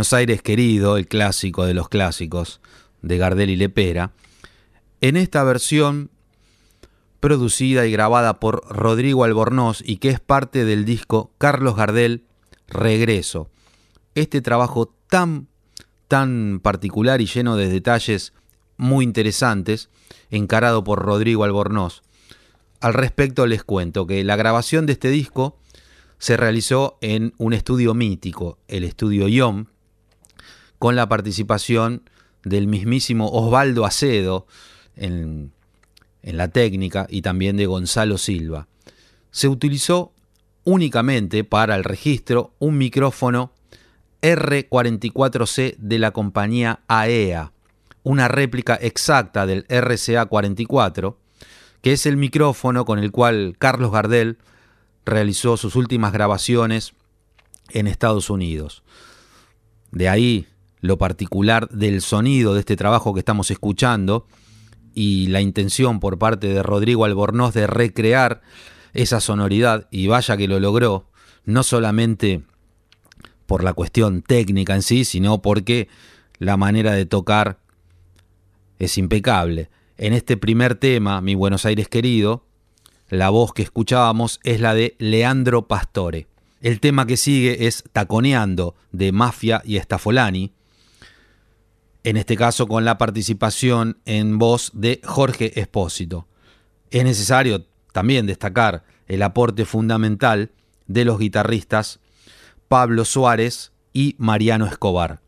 Buenos 0.03 0.15
Aires 0.15 0.43
querido, 0.43 0.97
el 0.97 1.07
clásico 1.07 1.65
de 1.65 1.75
los 1.75 1.89
clásicos 1.89 2.61
de 3.03 3.19
Gardel 3.19 3.51
y 3.51 3.57
Lepera, 3.57 4.11
en 5.01 5.17
esta 5.17 5.45
versión 5.45 6.11
producida 7.21 7.87
y 7.87 7.93
grabada 7.93 8.41
por 8.41 8.67
Rodrigo 8.69 9.23
Albornoz 9.23 9.81
y 9.87 9.99
que 9.99 10.09
es 10.09 10.19
parte 10.19 10.65
del 10.65 10.85
disco 10.85 11.31
Carlos 11.39 11.77
Gardel 11.77 12.25
Regreso. 12.67 13.49
Este 14.17 14.41
trabajo 14.41 14.93
tan, 15.09 15.47
tan 16.09 16.59
particular 16.61 17.21
y 17.21 17.27
lleno 17.27 17.55
de 17.55 17.69
detalles 17.69 18.33
muy 18.77 19.05
interesantes, 19.05 19.89
encarado 20.31 20.83
por 20.83 20.99
Rodrigo 20.99 21.45
Albornoz. 21.45 22.03
Al 22.81 22.95
respecto 22.95 23.47
les 23.47 23.63
cuento 23.63 24.09
que 24.09 24.25
la 24.25 24.35
grabación 24.35 24.85
de 24.85 24.95
este 24.95 25.11
disco 25.11 25.61
se 26.19 26.37
realizó 26.37 26.99
en 27.03 27.35
un 27.39 27.53
estudio 27.53 27.95
mítico, 27.95 28.59
el 28.67 28.83
estudio 28.83 29.29
IOM, 29.29 29.67
con 30.83 30.97
la 30.97 31.09
participación 31.09 32.03
del 32.43 32.67
mismísimo 32.67 33.31
Osvaldo 33.31 33.85
Acedo 33.87 34.49
en, 34.97 35.53
en 36.25 36.37
la 36.37 36.49
técnica 36.49 37.07
y 37.09 37.23
también 37.23 37.57
de 37.57 37.67
Gonzalo 37.67 38.19
Silva. 38.19 38.67
Se 39.31 39.47
utilizó 39.47 40.13
únicamente 40.65 41.45
para 41.45 41.77
el 41.77 41.85
registro 41.85 42.57
un 42.59 42.79
micrófono 42.79 43.53
R44C 44.23 45.77
de 45.79 45.99
la 46.01 46.11
compañía 46.11 46.81
AEA, 46.89 47.43
e 47.45 47.51
una 48.03 48.27
réplica 48.27 48.75
exacta 48.75 49.47
del 49.47 49.65
RCA44, 49.69 51.15
que 51.81 51.93
es 51.93 52.07
el 52.07 52.17
micrófono 52.17 52.85
con 52.85 52.99
el 52.99 53.13
cual 53.13 53.55
Carlos 53.57 53.93
Gardel 53.93 54.37
realizó 55.05 55.57
sus 55.57 55.77
últimas 55.77 56.13
grabaciones 56.13 56.95
en 57.71 57.87
Estados 57.87 58.31
Unidos. 58.31 58.83
De 59.93 60.09
ahí 60.09 60.49
lo 60.83 60.99
particular 60.99 61.69
del 61.71 62.03
sonido 62.03 62.53
de 62.53 62.61
este 62.61 62.77
trabajo 62.77 63.15
que 63.15 63.21
estamos 63.21 63.51
escuchando 63.51 64.27
y 64.93 65.29
la 65.29 65.41
intención 65.41 66.01
por 66.01 66.19
parte 66.19 66.49
de 66.49 66.63
Rodrigo 66.63 67.07
Albornoz 67.07 67.55
de 67.55 67.67
recrear 67.67 68.43
esa 68.93 69.21
sonoridad, 69.21 69.89
y 69.91 70.09
vaya 70.09 70.37
que 70.37 70.49
lo 70.49 70.61
logró, 70.61 71.09
no 71.47 71.63
solamente 71.63 72.43
por 73.47 73.65
la 73.65 73.73
cuestión 73.73 74.21
técnica 74.21 74.75
en 74.75 74.83
sí, 74.83 75.05
sino 75.05 75.41
porque 75.41 75.89
la 76.39 76.59
manera 76.59 76.93
de 76.93 77.07
tocar 77.07 77.59
es 78.79 78.99
impecable. 78.99 79.71
En 79.97 80.13
este 80.13 80.37
primer 80.37 80.75
tema, 80.75 81.23
Mi 81.23 81.35
Buenos 81.35 81.65
Aires 81.65 81.89
querido, 81.89 82.45
la 83.09 83.31
voz 83.31 83.55
que 83.55 83.63
escuchábamos 83.63 84.41
es 84.43 84.61
la 84.61 84.75
de 84.75 84.97
Leandro 84.99 85.69
Pastore. 85.69 86.27
El 86.61 86.81
tema 86.81 87.07
que 87.07 87.17
sigue 87.17 87.67
es 87.67 87.85
Taconeando 87.93 88.75
de 88.91 89.13
Mafia 89.13 89.63
y 89.65 89.77
Estafolani, 89.77 90.53
en 92.05 92.17
este 92.17 92.37
caso 92.37 92.67
con 92.67 92.85
la 92.85 92.99
participación 92.99 93.99
en 94.05 94.39
voz 94.39 94.71
de 94.75 95.01
Jorge 95.05 95.59
Espósito. 95.61 96.27
Es 96.91 97.05
necesario 97.05 97.65
también 97.93 98.27
destacar 98.27 98.85
el 99.07 99.23
aporte 99.23 99.65
fundamental 99.65 100.51
de 100.87 101.05
los 101.05 101.19
guitarristas 101.19 102.01
Pablo 102.69 103.05
Suárez 103.05 103.73
y 103.93 104.15
Mariano 104.19 104.67
Escobar. 104.67 105.21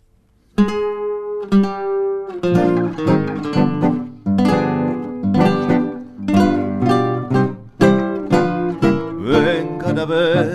Vengan 9.20 9.98
a 9.98 10.04
ver, 10.06 10.54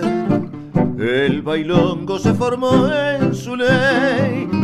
el 0.98 1.42
bailongo 1.42 2.18
se 2.18 2.34
formó 2.34 2.88
en 2.92 3.34
su 3.34 3.56
ley 3.56 4.59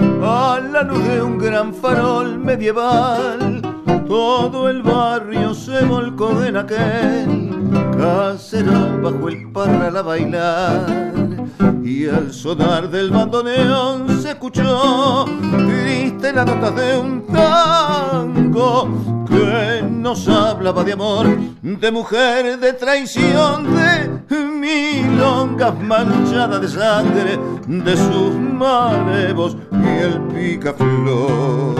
la 0.77 0.83
luz 0.83 1.09
de 1.09 1.23
un 1.23 1.39
gran 1.39 1.73
farol 1.73 2.39
medieval. 2.39 3.63
Todo 4.07 4.69
el 4.69 4.83
barrio 4.83 5.55
se 5.55 5.83
volcó 5.87 6.45
en 6.45 6.59
aquel 6.59 7.71
caserón 7.97 9.03
bajo 9.03 9.27
el 9.31 9.51
parral 9.53 9.97
a 9.97 10.03
bailar. 10.03 11.15
Y 11.83 12.07
al 12.09 12.31
sonar 12.31 12.91
del 12.91 13.11
bandoneón 13.11 14.21
se 14.21 14.33
escuchó 14.33 15.25
triste 15.67 16.31
la 16.35 16.45
nota 16.45 16.71
de 16.71 16.99
un 16.99 17.27
tango 17.27 19.25
que 19.27 19.83
nos 19.83 20.29
hablaba 20.29 20.85
de 20.85 20.93
amor, 20.93 21.27
de 21.63 21.91
mujer, 21.91 22.59
de 22.59 22.75
traición, 22.75 23.75
de 23.75 24.16
milongas 24.31 25.79
manchadas 25.81 26.61
de 26.61 26.69
sangre, 26.69 27.39
de 27.67 27.97
sus 27.97 28.35
malevos 28.35 29.57
y 29.73 29.87
el 30.03 30.21
picaflor. 30.35 31.77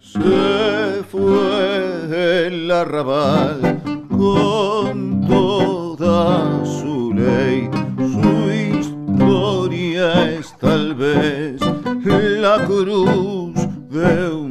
Se 0.00 1.02
fue 1.10 2.46
el 2.46 2.70
arrabal 2.70 3.82
con 4.10 5.26
toda 5.26 6.64
su 6.64 7.12
ley, 7.12 7.68
su 7.96 8.78
historia 8.78 10.30
es 10.30 10.56
tal 10.58 10.94
vez 10.94 11.60
la 12.04 12.64
cruz 12.64 13.54
de 13.90 14.30
un 14.30 14.45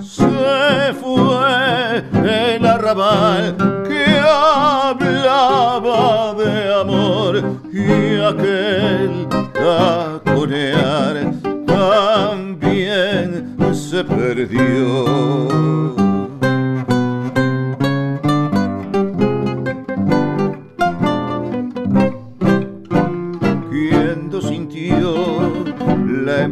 Se 0.00 0.94
fue 1.00 2.04
el 2.24 2.66
arrabal 2.66 3.56
que 3.88 4.04
hablaba 4.20 6.34
de 6.34 6.74
amor 6.80 7.42
y 7.72 8.20
aquel 8.20 9.26
taconear 9.52 11.32
también 11.66 13.56
se 13.72 14.04
perdió. 14.04 16.07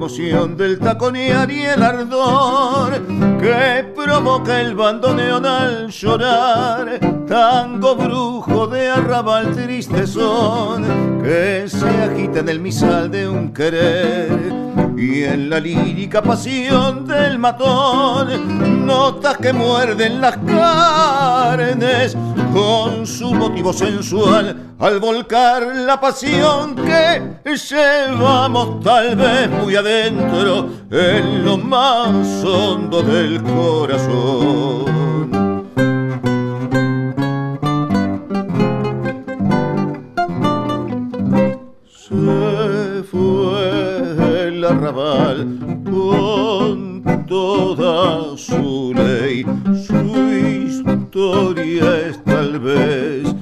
Emoción 0.06 0.56
del 0.56 0.78
taconear 0.78 1.50
y 1.50 1.62
el 1.62 1.82
ardor 1.82 2.92
que 3.40 3.84
provoca 3.92 4.60
el 4.60 4.76
bandoneón 4.76 5.44
al 5.44 5.88
llorar, 5.88 7.00
tango 7.26 7.96
brujo 7.96 8.68
de 8.68 8.88
arrabal 8.88 9.50
triste 9.50 10.06
son 10.06 11.20
que 11.24 11.64
se 11.66 11.88
agita 11.88 12.38
en 12.38 12.48
el 12.48 12.60
misal 12.60 13.10
de 13.10 13.28
un 13.28 13.52
querer 13.52 14.85
y 14.96 15.24
en 15.24 15.50
la 15.50 15.60
lírica 15.60 16.22
pasión 16.22 17.06
del 17.06 17.38
matón 17.38 18.86
notas 18.86 19.36
que 19.36 19.52
muerden 19.52 20.20
las 20.20 20.38
carnes 20.38 22.16
con 22.52 23.06
su 23.06 23.34
motivo 23.34 23.72
sensual 23.72 24.74
al 24.78 25.00
volcar 25.00 25.74
la 25.74 26.00
pasión 26.00 26.74
que 26.74 27.54
llevamos 27.54 28.82
tal 28.82 29.16
vez 29.16 29.50
muy 29.50 29.76
adentro 29.76 30.68
en 30.90 31.44
lo 31.44 31.58
más 31.58 32.44
hondo 32.44 33.02
del 33.02 33.42
corazón. 33.42 35.45
Con 45.84 47.02
toda 47.26 48.36
su 48.36 48.94
ley, 48.94 49.44
su 49.84 50.32
historia 50.32 52.06
es 52.08 52.22
tal 52.22 52.60
vez 52.60 53.34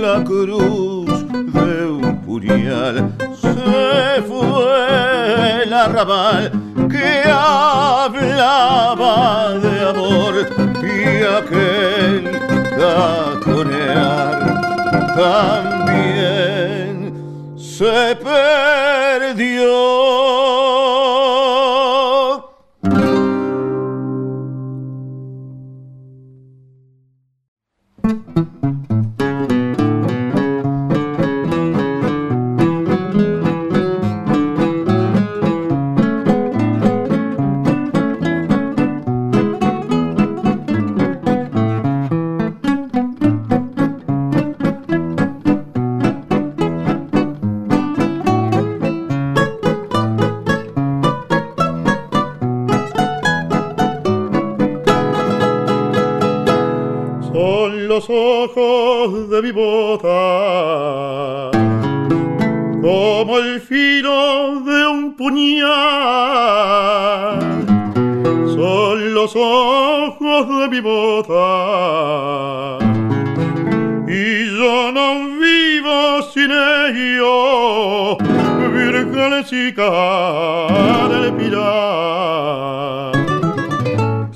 la 0.00 0.24
cruz 0.24 1.24
de 1.30 1.86
un 1.86 2.20
puñal. 2.22 3.12
Se 3.40 4.22
fue 4.22 5.62
el 5.62 5.72
arrabal 5.72 6.50
que 6.90 7.22
hablaba 7.30 9.50
de 9.60 9.88
amor 9.88 10.34
y 10.82 11.22
aquel 11.22 12.28
taconear 12.76 14.60
también 15.14 17.14
se 17.56 18.16
perdió. 18.16 20.31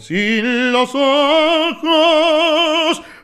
Sin 0.06 0.70
los 0.70 0.94
ojos 0.94 1.82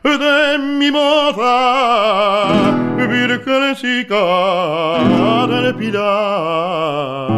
de 0.03 0.57
mi 0.59 0.91
moda, 0.91 2.51
virgencita 2.97 4.17
del 5.47 5.75
Pilar. 5.75 7.32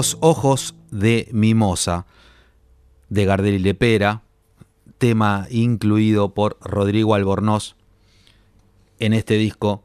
Los 0.00 0.16
ojos 0.20 0.76
de 0.90 1.28
Mimosa, 1.30 2.06
de 3.10 3.26
Gardel 3.26 3.56
y 3.56 3.58
Lepera, 3.58 4.22
tema 4.96 5.46
incluido 5.50 6.32
por 6.32 6.56
Rodrigo 6.62 7.14
Albornoz 7.14 7.76
en 8.98 9.12
este 9.12 9.34
disco 9.34 9.84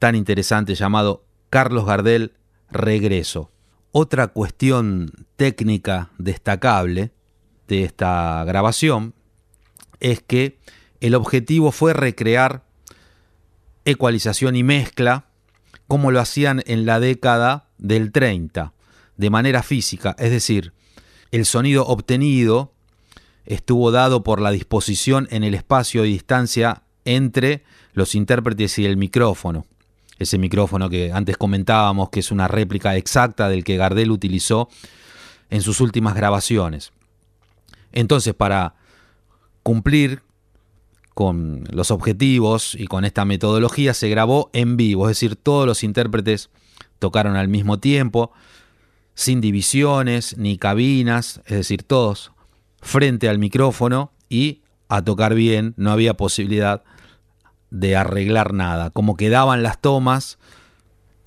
tan 0.00 0.16
interesante 0.16 0.74
llamado 0.74 1.22
Carlos 1.50 1.86
Gardel 1.86 2.32
Regreso. 2.68 3.52
Otra 3.92 4.26
cuestión 4.26 5.12
técnica 5.36 6.10
destacable 6.18 7.12
de 7.68 7.84
esta 7.84 8.42
grabación 8.44 9.14
es 10.00 10.20
que 10.20 10.58
el 10.98 11.14
objetivo 11.14 11.70
fue 11.70 11.92
recrear 11.92 12.64
ecualización 13.84 14.56
y 14.56 14.64
mezcla 14.64 15.26
como 15.86 16.10
lo 16.10 16.18
hacían 16.18 16.60
en 16.66 16.86
la 16.86 16.98
década 16.98 17.68
del 17.78 18.10
30 18.10 18.74
de 19.16 19.30
manera 19.30 19.62
física, 19.62 20.16
es 20.18 20.30
decir, 20.30 20.72
el 21.30 21.46
sonido 21.46 21.86
obtenido 21.86 22.72
estuvo 23.44 23.90
dado 23.90 24.22
por 24.22 24.40
la 24.40 24.50
disposición 24.50 25.28
en 25.30 25.44
el 25.44 25.54
espacio 25.54 26.04
y 26.04 26.12
distancia 26.12 26.82
entre 27.04 27.64
los 27.92 28.14
intérpretes 28.14 28.78
y 28.78 28.86
el 28.86 28.96
micrófono. 28.96 29.66
Ese 30.18 30.38
micrófono 30.38 30.88
que 30.88 31.12
antes 31.12 31.36
comentábamos 31.36 32.10
que 32.10 32.20
es 32.20 32.30
una 32.30 32.48
réplica 32.48 32.96
exacta 32.96 33.48
del 33.48 33.64
que 33.64 33.76
Gardel 33.76 34.10
utilizó 34.10 34.68
en 35.50 35.60
sus 35.60 35.80
últimas 35.80 36.14
grabaciones. 36.14 36.92
Entonces, 37.92 38.34
para 38.34 38.74
cumplir 39.62 40.22
con 41.14 41.64
los 41.70 41.90
objetivos 41.90 42.74
y 42.74 42.86
con 42.86 43.04
esta 43.04 43.24
metodología, 43.24 43.94
se 43.94 44.08
grabó 44.08 44.50
en 44.52 44.76
vivo, 44.76 45.08
es 45.08 45.16
decir, 45.16 45.36
todos 45.36 45.66
los 45.66 45.84
intérpretes 45.84 46.50
tocaron 46.98 47.36
al 47.36 47.48
mismo 47.48 47.78
tiempo, 47.78 48.32
sin 49.14 49.40
divisiones 49.40 50.36
ni 50.36 50.58
cabinas, 50.58 51.40
es 51.46 51.56
decir, 51.56 51.82
todos 51.82 52.32
frente 52.80 53.28
al 53.28 53.38
micrófono 53.38 54.12
y 54.28 54.62
a 54.88 55.02
tocar 55.02 55.34
bien, 55.34 55.74
no 55.76 55.90
había 55.90 56.14
posibilidad 56.14 56.84
de 57.70 57.96
arreglar 57.96 58.52
nada. 58.52 58.90
Como 58.90 59.16
quedaban 59.16 59.62
las 59.62 59.80
tomas, 59.80 60.38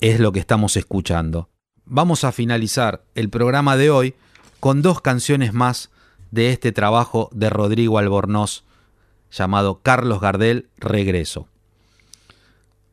es 0.00 0.20
lo 0.20 0.32
que 0.32 0.40
estamos 0.40 0.76
escuchando. 0.76 1.50
Vamos 1.84 2.24
a 2.24 2.32
finalizar 2.32 3.02
el 3.14 3.28
programa 3.28 3.76
de 3.76 3.90
hoy 3.90 4.14
con 4.60 4.82
dos 4.82 5.00
canciones 5.00 5.52
más 5.52 5.90
de 6.30 6.52
este 6.52 6.72
trabajo 6.72 7.28
de 7.32 7.50
Rodrigo 7.50 7.98
Albornoz 7.98 8.64
llamado 9.30 9.80
Carlos 9.82 10.20
Gardel 10.20 10.68
Regreso. 10.78 11.48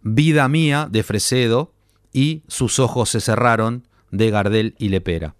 Vida 0.01 0.47
mía 0.47 0.87
de 0.89 1.03
Fresedo 1.03 1.71
y 2.11 2.43
Sus 2.47 2.79
ojos 2.79 3.09
se 3.09 3.21
cerraron 3.21 3.87
de 4.17 4.31
Gardel 4.31 4.75
y 4.77 4.89
Lepera. 4.89 5.35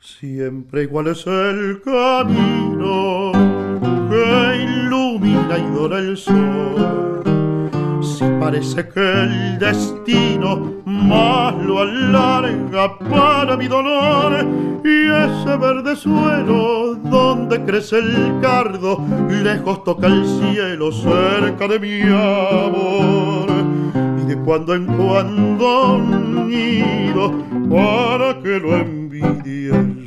Siempre 0.00 0.82
igual 0.82 1.08
es 1.08 1.26
el 1.26 1.80
camino 1.82 3.32
que 4.10 4.62
ilumina 4.62 5.58
y 5.58 5.74
dora 5.74 5.98
el 5.98 6.16
sol. 6.16 6.99
Parece 8.50 8.88
que 8.88 9.00
el 9.00 9.60
destino 9.60 10.82
más 10.84 11.54
lo 11.54 11.82
alarga 11.82 12.98
para 12.98 13.56
mi 13.56 13.68
dolor. 13.68 14.44
Y 14.84 15.06
ese 15.06 15.56
verde 15.56 15.94
suelo 15.94 16.96
donde 16.96 17.64
crece 17.64 17.98
el 17.98 18.40
cardo 18.42 19.00
lejos 19.28 19.84
toca 19.84 20.08
el 20.08 20.26
cielo 20.26 20.90
cerca 20.90 21.68
de 21.68 21.78
mi 21.78 22.02
amor. 22.02 23.46
Y 24.20 24.26
de 24.26 24.36
cuando 24.44 24.74
en 24.74 24.86
cuando 24.96 25.98
nido 26.48 27.32
para 27.70 28.42
que 28.42 28.58
lo 28.58 28.74
envidie 28.74 29.99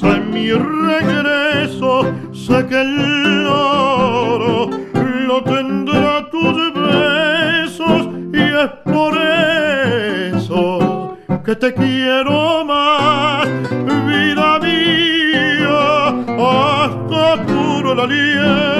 en 0.00 0.30
mi 0.30 0.50
regreso, 0.52 2.06
sé 2.32 2.66
que 2.66 2.80
el 2.80 3.46
oro 3.46 4.70
lo 5.26 5.42
tendrá 5.44 6.28
tus 6.30 6.72
besos 6.72 8.08
y 8.32 8.40
es 8.40 8.70
por 8.84 9.16
eso 10.38 11.18
que 11.44 11.56
te 11.56 11.74
quiero 11.74 12.64
más, 12.64 13.46
vida 14.06 14.58
mía, 14.60 16.08
hasta 16.38 17.42
puro 17.46 17.94
la 17.94 18.06
liebre 18.06 18.71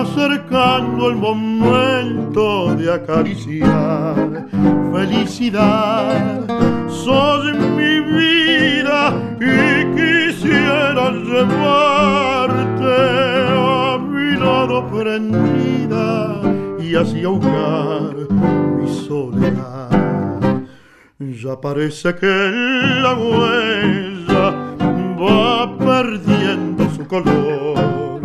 acercando 0.00 1.08
el 1.08 1.16
momento 1.16 2.74
de 2.74 2.92
acariciar 2.92 4.46
felicidad. 4.92 6.44
Sos 6.88 7.44
mi 7.78 8.00
vida 8.00 9.14
y 9.40 9.84
quisiera 9.96 11.10
llevarte 11.10 12.94
a 13.48 13.98
mi 13.98 14.36
lado 14.36 14.86
prendida 14.88 16.40
y 16.78 16.94
así 16.94 17.24
ahogar 17.24 18.14
mi 18.78 18.88
soledad. 19.06 19.86
Ya 21.18 21.60
parece 21.60 22.14
que 22.14 22.34
la 23.02 23.14
huella 23.14 24.54
va 25.18 25.78
perdiendo 25.78 26.90
su 26.90 27.06
color. 27.06 28.15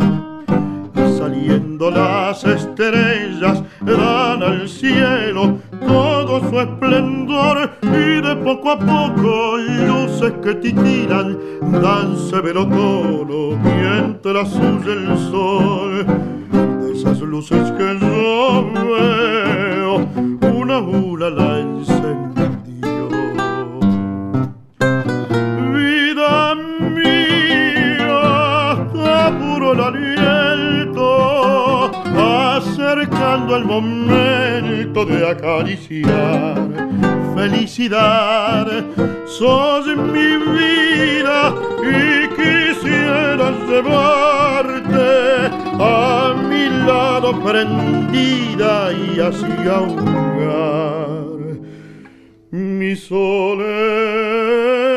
Saliendo 1.22 1.88
las 1.88 2.42
estrellas 2.42 3.62
dan 3.80 4.42
al 4.42 4.68
cielo 4.68 5.56
todo 5.86 6.40
su 6.50 6.58
esplendor 6.58 7.70
y 7.80 8.20
de 8.20 8.36
poco 8.42 8.72
a 8.72 8.78
poco 8.80 9.56
luces 9.56 10.32
que 10.42 10.54
titilan 10.56 11.38
dan 11.80 12.16
severo 12.16 12.66
tono 12.66 13.56
mientras 13.62 14.52
huye 14.56 14.94
el 14.94 15.16
sol. 15.30 16.06
De 16.50 16.92
esas 16.92 17.20
luces 17.20 17.70
que 17.70 17.98
yo 18.00 18.72
veo 18.74 20.08
una 20.60 20.78
a 20.78 20.80
una 20.80 21.30
la 21.30 21.60
momento 33.80 35.04
de 35.06 35.30
acariciar 35.30 36.56
felicidad. 37.34 38.66
Sos 39.26 39.86
mi 40.14 40.30
vida 40.58 41.54
y 41.82 42.28
quisiera 42.38 43.48
llevarte 43.68 45.10
a 45.80 46.34
mi 46.48 46.64
lado 46.86 47.28
prendida 47.42 48.92
y 48.92 49.20
así 49.20 49.54
ahogar 49.68 51.32
mi 52.50 52.94
soledad. 52.94 54.91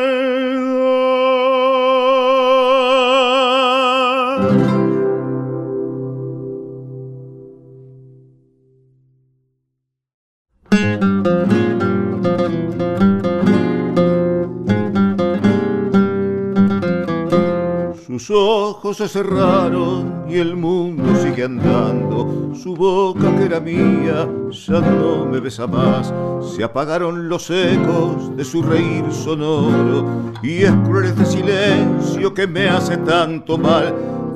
Se 18.94 19.08
cerraron 19.08 20.24
y 20.28 20.36
el 20.36 20.56
mundo 20.56 21.14
sigue 21.16 21.44
andando. 21.44 22.52
Su 22.54 22.74
boca 22.74 23.34
que 23.36 23.44
era 23.44 23.60
mía 23.60 24.28
ya 24.50 24.80
no 24.80 25.26
me 25.26 25.40
besa 25.40 25.66
más. 25.66 26.12
Se 26.54 26.62
apagaron 26.62 27.28
los 27.28 27.50
ecos 27.50 28.36
de 28.36 28.44
su 28.44 28.62
reír 28.62 29.04
sonoro 29.10 30.32
y 30.42 30.62
es 30.62 30.72
cruel 30.84 31.06
este 31.06 31.24
silencio 31.24 32.32
que 32.34 32.46
me 32.46 32.68
hace 32.68 32.96
tanto 32.98 33.58
mal. 33.58 33.94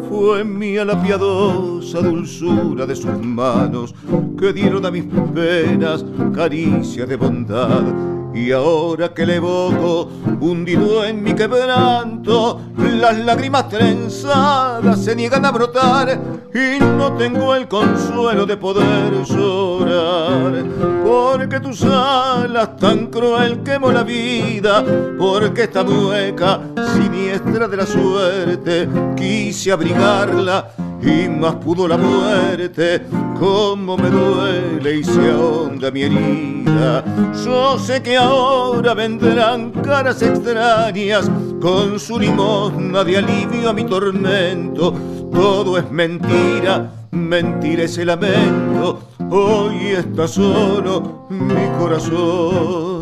Fue 0.09 0.43
mía 0.43 0.85
la 0.85 1.01
piadosa 1.01 2.01
dulzura 2.01 2.87
de 2.87 2.97
sus 2.97 3.19
manos 3.21 3.95
que 4.39 4.53
dieron 4.53 4.85
a 4.85 4.91
mis 4.91 5.05
penas 5.05 6.05
caricia 6.35 7.07
de 7.07 7.17
bondad. 7.17 8.20
Y 8.33 8.53
ahora 8.53 9.13
que 9.13 9.27
le 9.27 9.37
evoco, 9.37 10.09
hundido 10.41 11.05
en 11.05 11.23
mi 11.23 11.35
quebranto, 11.35 12.61
las 12.77 13.19
lágrimas 13.19 13.69
trenzadas 13.69 15.05
se 15.05 15.17
niegan 15.17 15.45
a 15.45 15.51
brotar 15.51 16.19
y 16.55 16.79
no 16.81 17.13
tengo 17.15 17.55
el 17.55 17.67
consuelo 17.67 18.47
de 18.47 18.57
poder 18.57 19.25
llorar. 19.25 20.65
Porque 21.05 21.61
tus 21.61 21.83
alas 21.85 22.77
tan 22.77 23.09
cruel 23.09 23.63
quemó 23.65 23.91
la 23.91 24.05
vida, 24.05 24.85
porque 25.19 25.65
esta 25.65 25.83
mueca 25.83 26.61
siniestra 26.95 27.67
de 27.67 27.77
la 27.77 27.87
suerte 27.87 28.89
quise 29.17 29.73
abrigarla 29.73 30.71
y 31.03 31.29
más 31.29 31.57
pudo 31.57 31.89
la 31.89 31.97
muerte, 31.97 33.03
como 33.39 33.97
me 33.97 34.11
duele 34.11 34.97
y 34.97 35.05
se 35.05 35.31
ahonda 35.31 35.91
mi 35.91 36.03
herida. 36.03 37.05
Yo 37.45 37.79
sé 37.79 38.03
que 38.03 38.17
ahora 38.17 38.95
vendrán 38.95 39.71
caras 39.71 40.23
extrañas 40.23 41.31
con 41.61 41.99
su 41.99 42.19
limosna 42.19 43.05
de 43.05 43.19
alivio 43.19 43.71
a 43.71 43.73
mi 43.73 43.85
tormento. 43.85 44.93
Todo 45.33 45.79
es 45.79 45.91
mentira, 45.91 46.91
mentira 47.11 47.85
ese 47.85 48.05
lamento. 48.05 49.01
Hoy 49.31 49.93
está 49.97 50.27
solo 50.27 51.27
mi 51.31 51.79
corazón. 51.79 53.00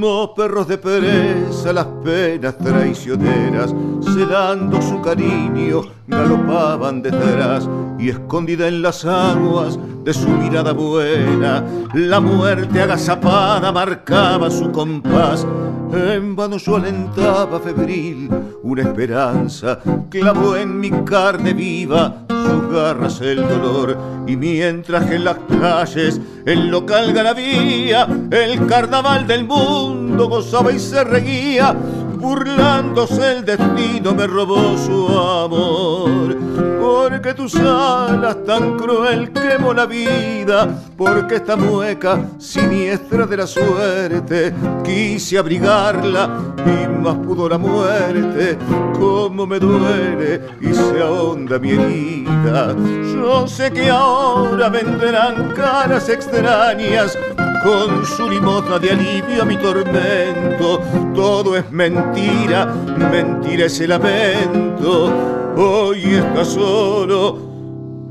Como 0.00 0.34
perros 0.34 0.66
de 0.66 0.78
pereza 0.78 1.74
las 1.74 1.84
penas 2.02 2.56
traicioneras, 2.56 3.74
celando 4.02 4.80
su 4.80 4.98
cariño, 5.02 5.82
galopaban 6.06 7.02
detrás 7.02 7.68
y 7.98 8.08
escondida 8.08 8.66
en 8.66 8.80
las 8.80 9.04
aguas 9.04 9.78
de 10.02 10.14
su 10.14 10.26
mirada 10.26 10.72
buena, 10.72 11.62
la 11.92 12.18
muerte 12.18 12.80
agazapada 12.80 13.70
marcaba 13.72 14.50
su 14.50 14.72
compás. 14.72 15.46
En 15.92 16.34
vano 16.34 16.56
yo 16.56 16.76
alentaba 16.76 17.60
febril 17.60 18.30
una 18.62 18.80
esperanza, 18.80 19.80
clavó 20.08 20.56
en 20.56 20.80
mi 20.80 20.90
carne 21.04 21.52
viva 21.52 22.24
sus 22.44 22.72
garras 22.72 23.20
el 23.20 23.36
dolor 23.36 23.96
y 24.26 24.36
mientras 24.36 25.06
que 25.06 25.16
en 25.16 25.24
las 25.24 25.38
calles 25.60 26.20
el 26.46 26.68
local 26.68 27.12
gravía 27.12 28.08
el 28.30 28.66
carnaval 28.66 29.26
del 29.26 29.44
mundo 29.44 30.28
gozaba 30.28 30.72
y 30.72 30.78
se 30.78 31.04
reguía 31.04 31.74
burlándose 32.20 33.38
el 33.38 33.44
destino 33.44 34.14
me 34.14 34.26
robó 34.26 34.76
su 34.76 35.08
amor. 35.08 36.36
Porque 36.80 37.34
tus 37.34 37.56
alas 37.56 38.44
tan 38.44 38.76
cruel 38.76 39.32
quemó 39.32 39.72
la 39.72 39.86
vida 39.86 40.68
porque 40.96 41.36
esta 41.36 41.56
mueca 41.56 42.20
siniestra 42.38 43.26
de 43.26 43.36
la 43.36 43.46
suerte 43.46 44.54
quise 44.84 45.38
abrigarla 45.38 46.54
y 46.58 46.88
más 46.88 47.16
pudo 47.16 47.48
la 47.48 47.58
muerte. 47.58 48.58
Como 48.98 49.46
me 49.46 49.58
duele 49.58 50.42
y 50.60 50.74
se 50.74 51.02
ahonda 51.02 51.58
mi 51.58 51.70
herida. 51.70 52.74
Yo 53.14 53.48
sé 53.48 53.70
que 53.70 53.88
ahora 53.88 54.68
vendrán 54.68 55.52
caras 55.54 56.08
extrañas 56.08 57.16
con 57.62 58.04
su 58.06 58.28
limosna 58.28 58.78
de 58.78 58.90
alivio 58.90 59.42
a 59.42 59.44
mi 59.44 59.56
tormento. 59.56 60.80
Todo 61.14 61.56
es 61.56 61.70
mentira, 61.70 62.66
mentira 62.66 63.66
ese 63.66 63.86
lamento. 63.86 65.12
Hoy 65.56 66.14
está 66.14 66.44
solo 66.44 67.50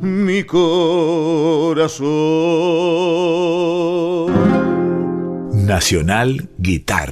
mi 0.02 0.43
corazón. 0.43 2.10
Nacional 5.66 6.50
Guitarra. 6.58 7.08